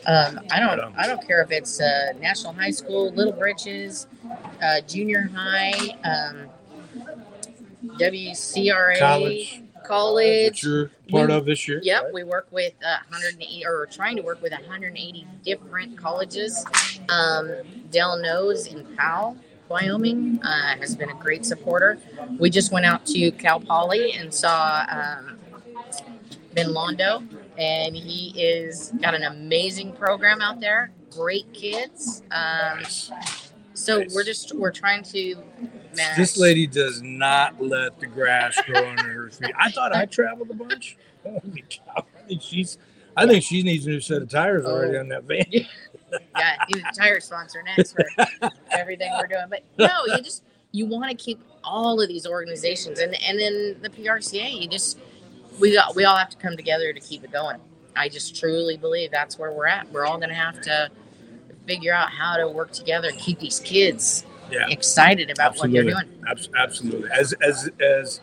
um, 0.06 0.40
I 0.52 0.60
don't 0.60 0.80
I 0.98 1.08
don't 1.08 1.26
care 1.26 1.42
if 1.42 1.52
it's 1.52 1.80
uh, 1.80 2.14
national 2.20 2.54
high 2.54 2.72
school, 2.72 3.12
Little 3.12 3.34
Britches, 3.34 4.08
uh, 4.62 4.82
junior 4.82 5.30
high, 5.34 5.98
um, 6.04 6.50
WCRA, 8.00 9.00
college, 9.00 9.62
college 9.86 10.64
you're 10.64 10.92
part 11.10 11.30
We- 11.30 11.36
of 11.36 11.46
this 11.46 11.68
year. 11.68 11.80
Yep, 11.84 12.04
right? 12.04 12.14
we 12.14 12.24
work 12.24 12.48
with 12.52 12.74
uh, 12.86 12.98
180 13.10 13.66
or 13.66 13.86
trying 13.92 14.16
to 14.18 14.22
work 14.22 14.42
with 14.42 14.52
180 14.52 15.28
different 15.44 15.98
colleges. 15.98 16.66
Um, 17.10 17.52
Dell 17.92 18.18
Knows 18.18 18.68
in 18.68 18.86
Powell, 18.96 19.38
Wyoming, 19.70 20.40
uh, 20.44 20.76
has 20.78 20.96
been 20.96 21.10
a 21.10 21.16
great 21.16 21.46
supporter. 21.46 21.98
We 22.38 22.50
just 22.50 22.72
went 22.72 22.86
out 22.86 23.06
to 23.08 23.32
Cal 23.32 23.60
Poly 23.60 24.14
and 24.14 24.34
saw 24.34 24.86
um, 24.90 25.40
Ben 26.54 26.68
Londo, 26.68 27.26
and 27.58 27.96
he 27.96 28.34
is 28.40 28.92
got 29.02 29.14
an 29.16 29.24
amazing 29.24 29.94
program 29.94 30.42
out 30.42 30.60
there. 30.60 30.92
Great 31.12 31.52
kids. 31.54 32.22
Um, 32.32 32.80
Nice. 32.82 33.12
so 33.74 34.00
Nice. 34.00 34.14
we're 34.14 34.24
just 34.24 34.54
we're 34.56 34.72
trying 34.72 35.04
to. 35.04 35.36
Match. 35.98 36.18
This 36.18 36.38
lady 36.38 36.66
does 36.68 37.02
not 37.02 37.62
let 37.62 38.00
the 38.00 38.08
grass 38.08 38.58
grow 38.66 38.88
under 38.90 39.04
her 39.24 39.30
feet. 39.30 39.52
I 39.58 39.72
thought 39.72 39.94
I 39.96 40.06
traveled 40.06 40.50
a 40.50 40.54
bunch. 40.54 40.98
Holy 41.24 41.64
cow. 41.70 42.06
I 42.18 42.28
think 42.28 42.42
she's 42.42 42.78
I 43.18 43.26
think 43.26 43.44
she 43.44 43.64
needs 43.64 43.86
a 43.88 43.90
new 43.90 44.00
set 44.00 44.22
of 44.22 44.30
tires 44.30 44.66
already 44.66 44.96
Oh. 44.96 45.02
on 45.02 45.08
that 45.10 45.24
van. 45.24 45.44
yeah, 45.52 46.58
he's 46.68 46.84
a 46.84 46.96
tire 46.96 47.20
sponsor 47.20 47.64
next 47.64 47.94
for 47.94 48.06
everything 48.72 49.12
we're 49.20 49.28
doing. 49.28 49.46
But 49.50 49.64
no, 49.78 49.90
you 50.16 50.22
just 50.22 50.44
you 50.72 50.86
want 50.86 51.10
to 51.10 51.16
keep 51.18 51.40
all 51.64 52.00
of 52.00 52.08
these 52.08 52.26
organizations 52.28 53.00
and 53.00 53.14
and 53.22 53.40
then 53.40 53.78
the 53.82 53.90
PRCA. 53.90 54.62
You 54.62 54.68
just 54.70 55.00
we 55.60 55.74
got 55.74 55.96
we 55.96 56.06
all 56.06 56.16
have 56.16 56.30
to 56.30 56.38
come 56.38 56.56
together 56.56 56.94
to 56.94 57.00
keep 57.00 57.24
it 57.24 57.32
going. 57.32 57.58
I 57.96 58.10
just 58.10 58.40
truly 58.40 58.78
believe 58.78 59.10
that's 59.10 59.40
where 59.40 59.52
we're 59.52 59.66
at. 59.66 59.92
We're 59.92 60.06
all 60.06 60.18
going 60.18 60.30
to 60.30 60.36
have 60.36 60.62
to 60.62 60.90
figure 61.66 61.94
out 61.94 62.12
how 62.12 62.38
to 62.38 62.48
work 62.48 62.72
together 62.72 63.08
and 63.10 63.18
keep 63.20 63.40
these 63.40 63.60
kids 63.60 64.24
Yeah. 64.52 64.68
excited 64.70 65.30
about 65.30 65.58
what 65.58 65.72
they're 65.72 65.84
doing. 65.84 66.06
Abs- 66.30 66.50
absolutely. 66.58 67.10
As 67.12 67.34
as 67.42 67.70
as 67.82 68.22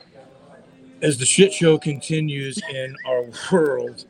as 1.02 1.18
the 1.18 1.26
shit 1.26 1.52
show 1.52 1.78
continues 1.78 2.58
in 2.70 2.96
our 3.06 3.24
world, 3.52 4.04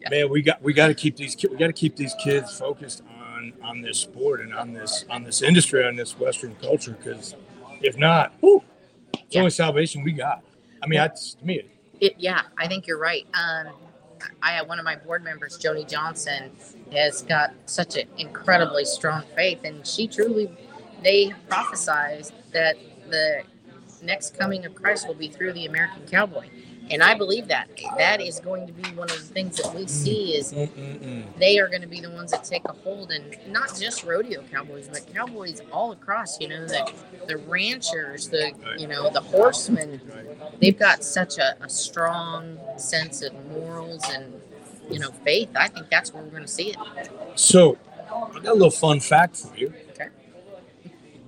Yeah. 0.00 0.10
man, 0.10 0.30
we 0.30 0.42
got 0.42 0.62
we 0.62 0.72
got 0.72 0.88
to 0.88 0.94
keep 0.94 1.16
these 1.16 1.34
ki- 1.34 1.48
we 1.48 1.56
got 1.56 1.66
to 1.68 1.72
keep 1.72 1.96
these 1.96 2.14
kids 2.22 2.56
focused 2.58 3.02
on 3.18 3.52
on 3.62 3.80
this 3.82 3.98
sport 3.98 4.40
and 4.40 4.54
on 4.54 4.72
this 4.72 5.04
on 5.10 5.24
this 5.24 5.42
industry 5.42 5.84
on 5.86 5.96
this 5.96 6.18
Western 6.18 6.54
culture 6.56 6.92
because 6.92 7.34
if 7.80 7.96
not, 7.96 8.32
whew, 8.40 8.62
it's 9.14 9.22
Yeah. 9.34 9.40
only 9.40 9.50
salvation 9.50 10.02
we 10.04 10.12
got. 10.12 10.42
I 10.82 10.86
mean, 10.86 10.98
that's 10.98 11.34
to 11.34 11.44
me. 11.44 11.62
It, 12.00 12.14
yeah, 12.18 12.42
I 12.58 12.66
think 12.68 12.86
you're 12.86 12.98
right. 12.98 13.26
Um, 13.34 13.72
I 14.42 14.52
have 14.52 14.68
one 14.68 14.78
of 14.78 14.84
my 14.84 14.96
board 14.96 15.22
members, 15.24 15.58
Joni 15.58 15.88
Johnson, 15.88 16.50
has 16.92 17.22
got 17.22 17.54
such 17.66 17.96
an 17.96 18.06
incredibly 18.18 18.84
strong 18.84 19.22
faith, 19.36 19.60
and 19.64 19.84
she 19.86 20.06
truly, 20.08 20.50
they 21.02 21.32
prophesied 21.48 22.26
that 22.52 22.76
the 23.08 23.42
next 24.02 24.38
coming 24.38 24.64
of 24.64 24.74
Christ 24.74 25.06
will 25.06 25.14
be 25.14 25.28
through 25.28 25.52
the 25.52 25.66
American 25.66 26.02
cowboy, 26.06 26.48
and 26.90 27.02
I 27.02 27.14
believe 27.14 27.48
that 27.48 27.68
that 27.96 28.20
is 28.20 28.40
going 28.40 28.66
to 28.66 28.72
be 28.72 28.90
one 28.90 29.10
of 29.10 29.16
the 29.16 29.34
things 29.34 29.56
that 29.56 29.74
we 29.74 29.86
see 29.86 30.34
is 30.34 30.52
Mm-mm-mm. 30.52 31.24
they 31.38 31.58
are 31.58 31.68
going 31.68 31.82
to 31.82 31.88
be 31.88 32.00
the 32.00 32.10
ones 32.10 32.32
that 32.32 32.44
take 32.44 32.64
a 32.66 32.72
hold, 32.72 33.10
and 33.12 33.36
not 33.46 33.74
just 33.78 34.04
rodeo 34.04 34.42
cowboys, 34.52 34.88
but 34.88 35.06
cowboys 35.12 35.60
all 35.72 35.92
across. 35.92 36.40
You 36.40 36.48
know, 36.48 36.66
the 36.66 36.92
the 37.26 37.36
ranchers, 37.38 38.28
the 38.28 38.52
you 38.78 38.86
know 38.86 39.10
the 39.10 39.20
horsemen. 39.20 40.00
They've 40.60 40.78
got 40.78 41.04
such 41.04 41.38
a, 41.38 41.56
a 41.62 41.68
strong 41.68 42.58
sense 42.76 43.22
of 43.22 43.32
morals 43.50 44.02
and 44.10 44.40
you 44.90 44.98
know 44.98 45.10
faith. 45.24 45.50
I 45.56 45.68
think 45.68 45.88
that's 45.88 46.12
where 46.12 46.22
we're 46.22 46.30
going 46.30 46.42
to 46.42 46.48
see 46.48 46.70
it. 46.70 46.76
So, 47.36 47.78
I 48.10 48.40
got 48.40 48.46
a 48.46 48.52
little 48.52 48.70
fun 48.70 49.00
fact 49.00 49.36
for 49.36 49.56
you. 49.56 49.72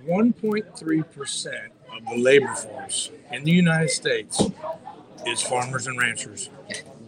Okay. 0.05 0.13
1.3% 0.13 1.69
of 1.97 2.05
the 2.11 2.17
labor 2.17 2.55
force 2.55 3.11
in 3.33 3.45
the 3.45 3.53
United 3.53 3.91
States 3.91 4.43
is 5.27 5.43
farmers 5.43 5.87
and 5.87 5.99
ranchers. 5.99 6.51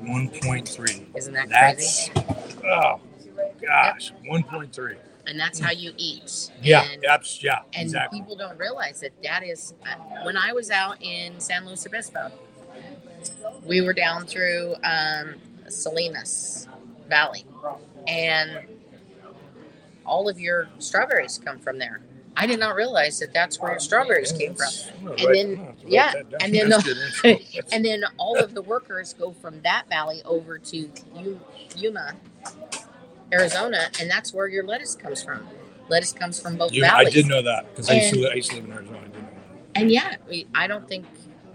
1.3. 0.02 1.16
Isn't 1.16 1.32
that 1.34 1.48
That's, 1.48 2.08
crazy? 2.10 2.26
oh, 2.66 3.00
gosh, 3.60 4.12
1.3. 4.28 4.96
And 5.28 5.38
that's 5.40 5.58
how 5.58 5.72
you 5.72 5.92
eat. 5.96 6.50
Yeah, 6.62 6.84
And, 6.92 7.02
that's, 7.02 7.42
yeah, 7.42 7.60
and 7.74 7.82
exactly. 7.82 8.20
people 8.20 8.36
don't 8.36 8.56
realize 8.58 9.00
that 9.00 9.10
that 9.24 9.42
is 9.42 9.74
uh, 9.84 9.96
when 10.24 10.36
I 10.36 10.52
was 10.52 10.70
out 10.70 11.02
in 11.02 11.40
San 11.40 11.66
Luis 11.66 11.84
Obispo. 11.84 12.30
We 13.64 13.80
were 13.80 13.92
down 13.92 14.26
through 14.26 14.76
um, 14.84 15.34
Salinas 15.68 16.68
Valley, 17.08 17.44
and 18.06 18.66
all 20.04 20.28
of 20.28 20.38
your 20.38 20.68
strawberries 20.78 21.40
come 21.44 21.58
from 21.58 21.78
there. 21.78 22.00
I 22.38 22.46
did 22.46 22.60
not 22.60 22.74
realize 22.74 23.18
that 23.20 23.32
that's 23.32 23.58
where 23.58 23.72
your 23.72 23.80
strawberries 23.80 24.32
came 24.32 24.54
from. 24.54 24.68
And 25.18 25.18
then- 25.18 25.76
yeah, 25.86 26.12
and 26.40 26.54
then 26.54 26.68
the- 26.68 27.64
And 27.72 27.84
then 27.84 28.04
all 28.18 28.38
of 28.38 28.54
the 28.54 28.62
workers 28.62 29.14
go 29.14 29.32
from 29.32 29.62
that 29.62 29.88
valley 29.88 30.22
over 30.24 30.58
to 30.58 30.90
Yuma, 31.76 32.14
Arizona, 33.32 33.88
and 34.00 34.10
that's 34.10 34.32
where 34.34 34.48
your 34.48 34.64
lettuce 34.64 34.94
comes 34.94 35.22
from. 35.22 35.46
Lettuce 35.88 36.12
comes 36.12 36.40
from 36.40 36.56
both 36.56 36.72
You, 36.72 36.84
I 36.84 36.88
valleys. 36.88 37.14
did 37.14 37.26
know 37.26 37.42
that 37.42 37.68
because 37.70 37.88
I, 37.88 37.94
used 37.94 38.14
to 38.14 38.28
I 38.30 38.34
used 38.34 38.50
to 38.50 38.56
live 38.56 38.64
in 38.66 38.72
Arizona. 38.72 38.98
I 38.98 39.04
did 39.04 39.12
know 39.14 39.20
that. 39.20 39.80
And 39.80 39.90
yeah, 39.90 40.16
I 40.54 40.66
don't 40.66 40.88
think 40.88 41.06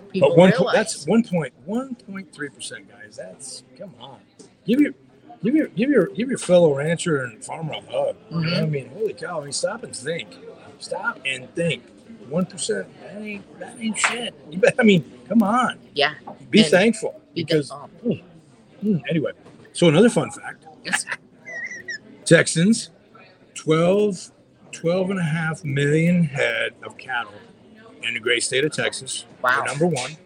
people 0.10 0.30
But 0.30 0.38
one 0.38 0.52
po- 0.52 0.58
realize. 0.60 0.76
that's 0.76 1.06
one 1.06 1.24
point 1.24 1.54
one 1.66 1.96
point 1.96 2.34
three 2.34 2.50
percent, 2.50 2.90
guys. 2.90 3.18
That's 3.18 3.64
come 3.78 3.94
on. 4.00 4.20
Give 4.66 4.80
your 4.80 4.94
give 5.44 5.54
your 5.54 5.68
give 5.68 5.90
your 5.90 6.08
give 6.08 6.30
your 6.30 6.38
fellow 6.38 6.74
rancher 6.74 7.24
and 7.24 7.44
farmer 7.44 7.74
a 7.74 7.82
hug. 7.92 8.16
You 8.30 8.40
know 8.40 8.48
I 8.48 8.62
mm-hmm. 8.62 8.72
mean, 8.72 8.90
holy 8.90 9.14
cow! 9.14 9.42
I 9.42 9.44
mean, 9.44 9.54
stop 9.54 9.84
and 9.84 9.96
think. 9.96 10.30
Stop 10.82 11.20
and 11.26 11.54
think. 11.56 11.84
One 12.30 12.46
percent. 12.46 12.88
That 13.02 13.22
ain't 13.22 13.60
that 13.60 13.76
ain't 13.80 13.98
shit. 13.98 14.34
You 14.50 14.60
bet. 14.60 14.76
I 14.80 14.84
mean, 14.84 15.04
come 15.28 15.44
on. 15.44 15.80
yeah. 15.94 16.16
Be 16.50 16.62
And 16.62 16.70
thankful 16.70 17.20
Be 17.34 17.44
because. 17.44 17.72
um, 17.72 17.90
Hmm, 18.82 18.98
anyway, 19.10 19.32
so 19.74 19.88
another 19.90 20.10
fun 20.10 20.32
fact: 20.32 20.66
yes, 20.84 21.06
Texans, 22.26 22.90
12, 23.54 24.32
12 24.72 25.10
and 25.12 25.20
a 25.20 25.24
half 25.24 25.64
million 25.64 26.24
head 26.24 26.74
of 26.84 26.98
cattle 26.98 27.34
in 28.02 28.16
the 28.16 28.20
great 28.20 28.42
state 28.42 28.66
of 28.66 28.72
Texas. 28.72 29.26
Wow. 29.44 29.64
Number 29.68 29.86
one. 29.86 30.18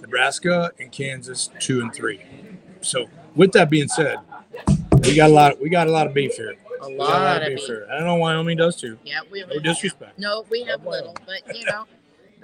Nebraska 0.00 0.70
and 0.78 0.90
Kansas, 0.92 1.50
two 1.58 1.80
and 1.80 1.92
three. 1.92 2.20
So, 2.80 3.06
with 3.34 3.50
that 3.52 3.68
being 3.70 3.88
said, 3.88 4.18
we 5.02 5.14
got 5.16 5.30
a 5.30 5.32
lot. 5.32 5.60
We 5.60 5.68
got 5.68 5.88
a 5.88 5.90
lot 5.90 6.06
of 6.06 6.14
beef 6.14 6.34
here. 6.36 6.54
A 6.82 6.88
lot 6.88 7.42
of 7.42 7.48
beef. 7.48 7.68
I 7.90 7.96
don't 7.96 8.06
know 8.06 8.16
Wyoming 8.16 8.56
does 8.56 8.76
too. 8.76 8.98
Yeah, 9.04 9.20
we 9.30 9.44
No 9.44 9.58
disrespect. 9.58 10.18
No, 10.18 10.44
we 10.50 10.62
have 10.64 10.82
Well, 10.82 10.98
little, 10.98 11.16
but 11.26 11.56
you 11.56 11.64
know, 11.66 11.84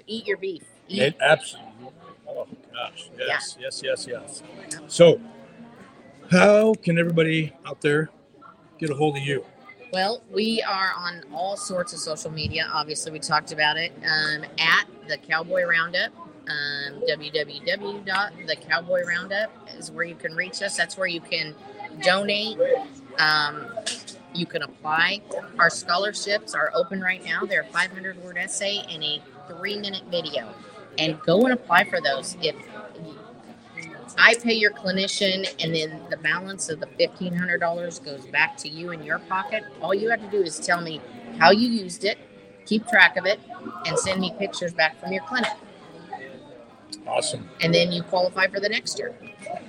eat 0.07 0.27
your 0.27 0.37
beef. 0.37 0.63
Eat. 0.89 1.03
It 1.03 1.17
absolutely. 1.21 1.73
Oh 2.29 2.47
gosh. 2.73 3.11
Yes. 3.19 3.57
Yes. 3.59 3.83
Yes. 3.83 4.07
Yes. 4.09 4.43
So, 4.89 5.21
how 6.31 6.75
can 6.75 6.99
everybody 6.99 7.53
out 7.67 7.81
there 7.81 8.11
get 8.79 8.91
a 8.91 8.95
hold 8.95 9.17
of 9.17 9.23
you? 9.23 9.45
Well, 9.93 10.23
we 10.31 10.63
are 10.63 10.93
on 10.97 11.23
all 11.33 11.57
sorts 11.57 11.93
of 11.93 12.01
social 12.01 12.31
media. 12.31 12.69
Obviously, 12.73 13.13
we 13.13 13.19
talked 13.19 13.53
about 13.53 13.77
it 13.77 13.93
um, 14.03 14.45
at 14.59 14.87
the 15.09 15.17
Cowboy 15.17 15.65
Roundup. 15.65 16.13
Um, 16.49 17.03
www.thecowboyroundup 17.09 19.49
is 19.77 19.91
where 19.91 20.05
you 20.05 20.15
can 20.15 20.37
reach 20.37 20.63
us. 20.63 20.77
That's 20.77 20.97
where 20.97 21.09
you 21.09 21.21
can 21.21 21.57
donate. 22.03 22.57
Um, 23.19 23.67
you 24.37 24.47
can 24.47 24.63
apply. 24.63 25.23
Our 25.59 25.71
scholarships 25.71 26.55
are 26.55 26.71
open 26.75 27.01
right 27.01 27.25
now. 27.25 27.45
They're 27.45 27.63
a 27.63 27.73
500 27.73 28.23
word 28.23 28.37
essay 28.39 28.83
and 28.91 29.03
a 29.03 29.23
three 29.49 29.79
minute 29.79 30.05
video. 30.11 30.53
And 30.99 31.21
go 31.23 31.43
and 31.43 31.53
apply 31.53 31.85
for 31.85 32.01
those. 32.01 32.37
If 32.43 32.57
I 34.19 34.35
pay 34.37 34.55
your 34.55 34.71
clinician, 34.73 35.47
and 35.63 35.75
then 35.75 36.01
the 36.11 36.17
balance 36.17 36.69
of 36.71 36.81
the 36.81 36.87
fifteen 36.87 37.35
hundred 37.35 37.59
dollars 37.59 37.99
goes 37.99 38.27
back 38.27 38.57
to 38.59 38.69
you 38.69 38.93
in 38.93 39.03
your 39.03 39.19
pocket. 39.19 39.65
All 39.83 39.95
you 39.95 40.09
have 40.11 40.21
to 40.23 40.31
do 40.31 40.43
is 40.43 40.59
tell 40.59 40.81
me 40.81 41.01
how 41.39 41.51
you 41.51 41.69
used 41.69 42.05
it, 42.05 42.17
keep 42.65 42.87
track 42.89 43.17
of 43.19 43.27
it, 43.27 43.39
and 43.85 43.99
send 43.99 44.21
me 44.21 44.33
pictures 44.39 44.73
back 44.73 44.99
from 44.99 45.13
your 45.13 45.23
clinic, 45.25 45.53
Awesome. 47.07 47.49
and 47.61 47.75
then 47.75 47.93
you 47.93 48.03
qualify 48.05 48.47
for 48.47 48.59
the 48.59 48.69
next 48.71 48.99
year. 48.99 49.15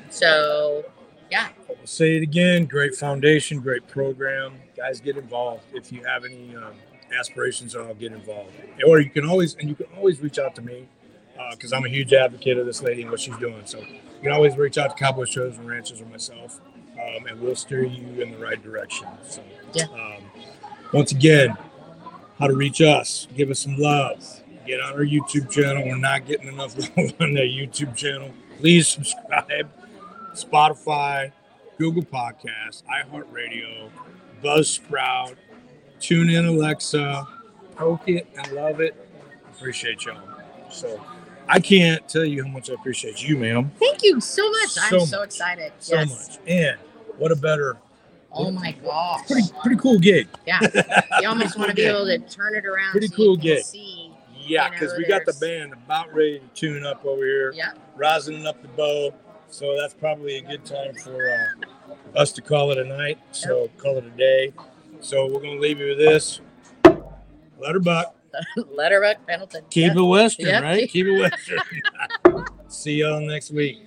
So, 0.10 0.86
yeah, 1.32 1.50
I'll 1.70 1.76
say 1.86 2.16
it 2.18 2.24
again. 2.24 2.66
Great 2.66 2.96
foundation, 2.96 3.60
great 3.60 3.88
program. 3.88 4.54
Guys, 4.76 5.00
get 5.00 5.18
involved. 5.18 5.64
If 5.74 5.92
you 5.92 6.04
have 6.04 6.24
any 6.26 6.56
um, 6.56 6.74
aspirations, 7.18 7.76
I'll 7.76 7.94
get 7.96 8.12
involved. 8.14 8.52
Or 8.86 9.00
you 9.00 9.10
can 9.10 9.28
always, 9.28 9.56
and 9.56 9.70
you 9.70 9.76
can 9.76 9.88
always 9.98 10.20
reach 10.22 10.40
out 10.40 10.56
to 10.56 10.62
me 10.62 10.88
because 11.52 11.72
I'm 11.74 11.86
a 11.86 11.90
huge 11.90 12.14
advocate 12.14 12.58
of 12.58 12.66
this 12.66 12.82
lady 12.82 13.02
and 13.04 13.12
what 13.12 13.20
she's 13.20 13.38
doing. 13.38 13.62
So 13.66 13.80
you 13.80 14.00
can 14.24 14.32
always 14.32 14.58
reach 14.58 14.78
out 14.78 14.96
to 14.96 15.04
Cowboy 15.04 15.26
Shows 15.26 15.58
and 15.58 15.68
Ranches 15.68 16.02
or 16.02 16.06
myself, 16.06 16.60
um, 16.94 17.26
and 17.28 17.40
we'll 17.40 17.56
steer 17.56 17.84
you 17.84 18.22
in 18.22 18.32
the 18.32 18.38
right 18.38 18.62
direction. 18.62 19.08
So, 19.28 19.44
Yeah. 19.74 19.86
um, 19.94 20.24
once 20.94 21.12
again, 21.12 21.56
how 22.40 22.48
to 22.48 22.54
reach 22.56 22.82
us? 22.82 23.28
Give 23.36 23.50
us 23.50 23.60
some 23.60 23.78
love. 23.78 24.24
Get 24.66 24.82
on 24.82 24.94
our 24.94 25.00
YouTube 25.06 25.50
channel. 25.50 25.84
We're 25.86 25.98
not 25.98 26.26
getting 26.26 26.48
enough 26.50 26.76
love 26.98 27.14
on 27.20 27.34
the 27.34 27.42
YouTube 27.42 27.96
channel. 27.96 28.32
Please 28.60 28.88
subscribe. 28.88 29.70
Spotify, 30.38 31.32
Google 31.78 32.04
Podcasts, 32.04 32.84
iHeartRadio, 32.92 33.90
Buzzsprout, 34.44 35.36
tune 36.00 36.30
in 36.30 36.46
Alexa, 36.46 37.28
poke 37.76 38.08
it 38.08 38.28
and 38.38 38.52
love 38.54 38.80
it. 38.82 38.96
Appreciate 39.54 40.06
y'all. 40.06 40.18
So 40.70 41.04
I 41.48 41.60
can't 41.60 42.08
tell 42.08 42.26
you 42.26 42.44
how 42.44 42.50
much 42.50 42.70
I 42.70 42.74
appreciate 42.74 43.28
you, 43.28 43.38
ma'am. 43.38 43.72
thank 43.80 44.04
you 44.04 44.20
so 44.22 44.50
much. 44.50 44.70
So 44.70 45.00
I'm 45.00 45.06
so 45.06 45.20
much. 45.20 45.26
excited. 45.28 45.72
So 45.80 45.96
yes. 45.96 46.30
much. 46.40 46.40
And 46.48 46.78
what 47.18 47.32
a 47.32 47.36
better, 47.36 47.78
Oh 48.32 48.52
my 48.52 48.74
gosh. 48.84 49.26
pretty 49.26 49.48
pretty 49.62 49.78
cool 49.78 49.98
gig. 50.00 50.28
Yeah. 50.46 50.60
You 51.22 51.28
almost 51.30 51.58
want 51.58 51.70
to 51.70 51.76
be 51.76 51.84
able 51.84 52.06
to 52.06 52.20
turn 52.20 52.54
it 52.56 52.66
around. 52.66 52.92
Pretty 52.92 53.08
so 53.08 53.16
cool 53.16 53.38
gig. 53.38 53.64
See. 53.64 54.12
Yeah, 54.40 54.66
You 54.66 54.72
know, 54.72 54.80
because 54.80 54.98
we 54.98 55.06
got 55.06 55.26
the 55.26 55.34
band 55.42 55.74
about 55.74 56.14
ready 56.14 56.40
to 56.40 56.46
tune 56.54 56.86
up 56.86 57.04
over 57.06 57.26
here, 57.26 57.52
Yeah. 57.54 57.72
rising 57.96 58.46
up 58.46 58.62
the 58.62 58.68
bow. 58.70 59.14
So 59.50 59.78
that's 59.80 59.94
probably 59.94 60.38
a 60.38 60.42
good 60.42 60.66
time 60.66 60.94
for 60.96 61.30
uh, 61.32 62.20
us 62.20 62.32
to 62.34 62.42
call 62.42 62.72
it 62.72 62.78
a 62.78 62.84
night. 62.86 63.18
So 63.32 63.70
call 63.78 63.98
it 63.98 64.06
a 64.06 64.10
day. 64.12 64.54
So 65.00 65.26
we're 65.28 65.40
gonna 65.42 65.60
leave 65.60 65.80
you 65.80 65.90
with 65.90 65.98
this. 65.98 66.42
Letterbuck. 67.60 68.14
Letterbuck 68.58 69.16
Pendleton. 69.26 69.64
Keep 69.70 69.96
Yeah. 69.96 70.02
it 70.02 70.06
Western, 70.06 70.46
Yep. 70.48 70.64
right? 70.64 70.90
Keep 70.90 71.06
it 71.08 71.12
Western. 72.26 72.46
See 72.68 72.96
y'all 72.96 73.22
next 73.22 73.52
week. 73.52 73.87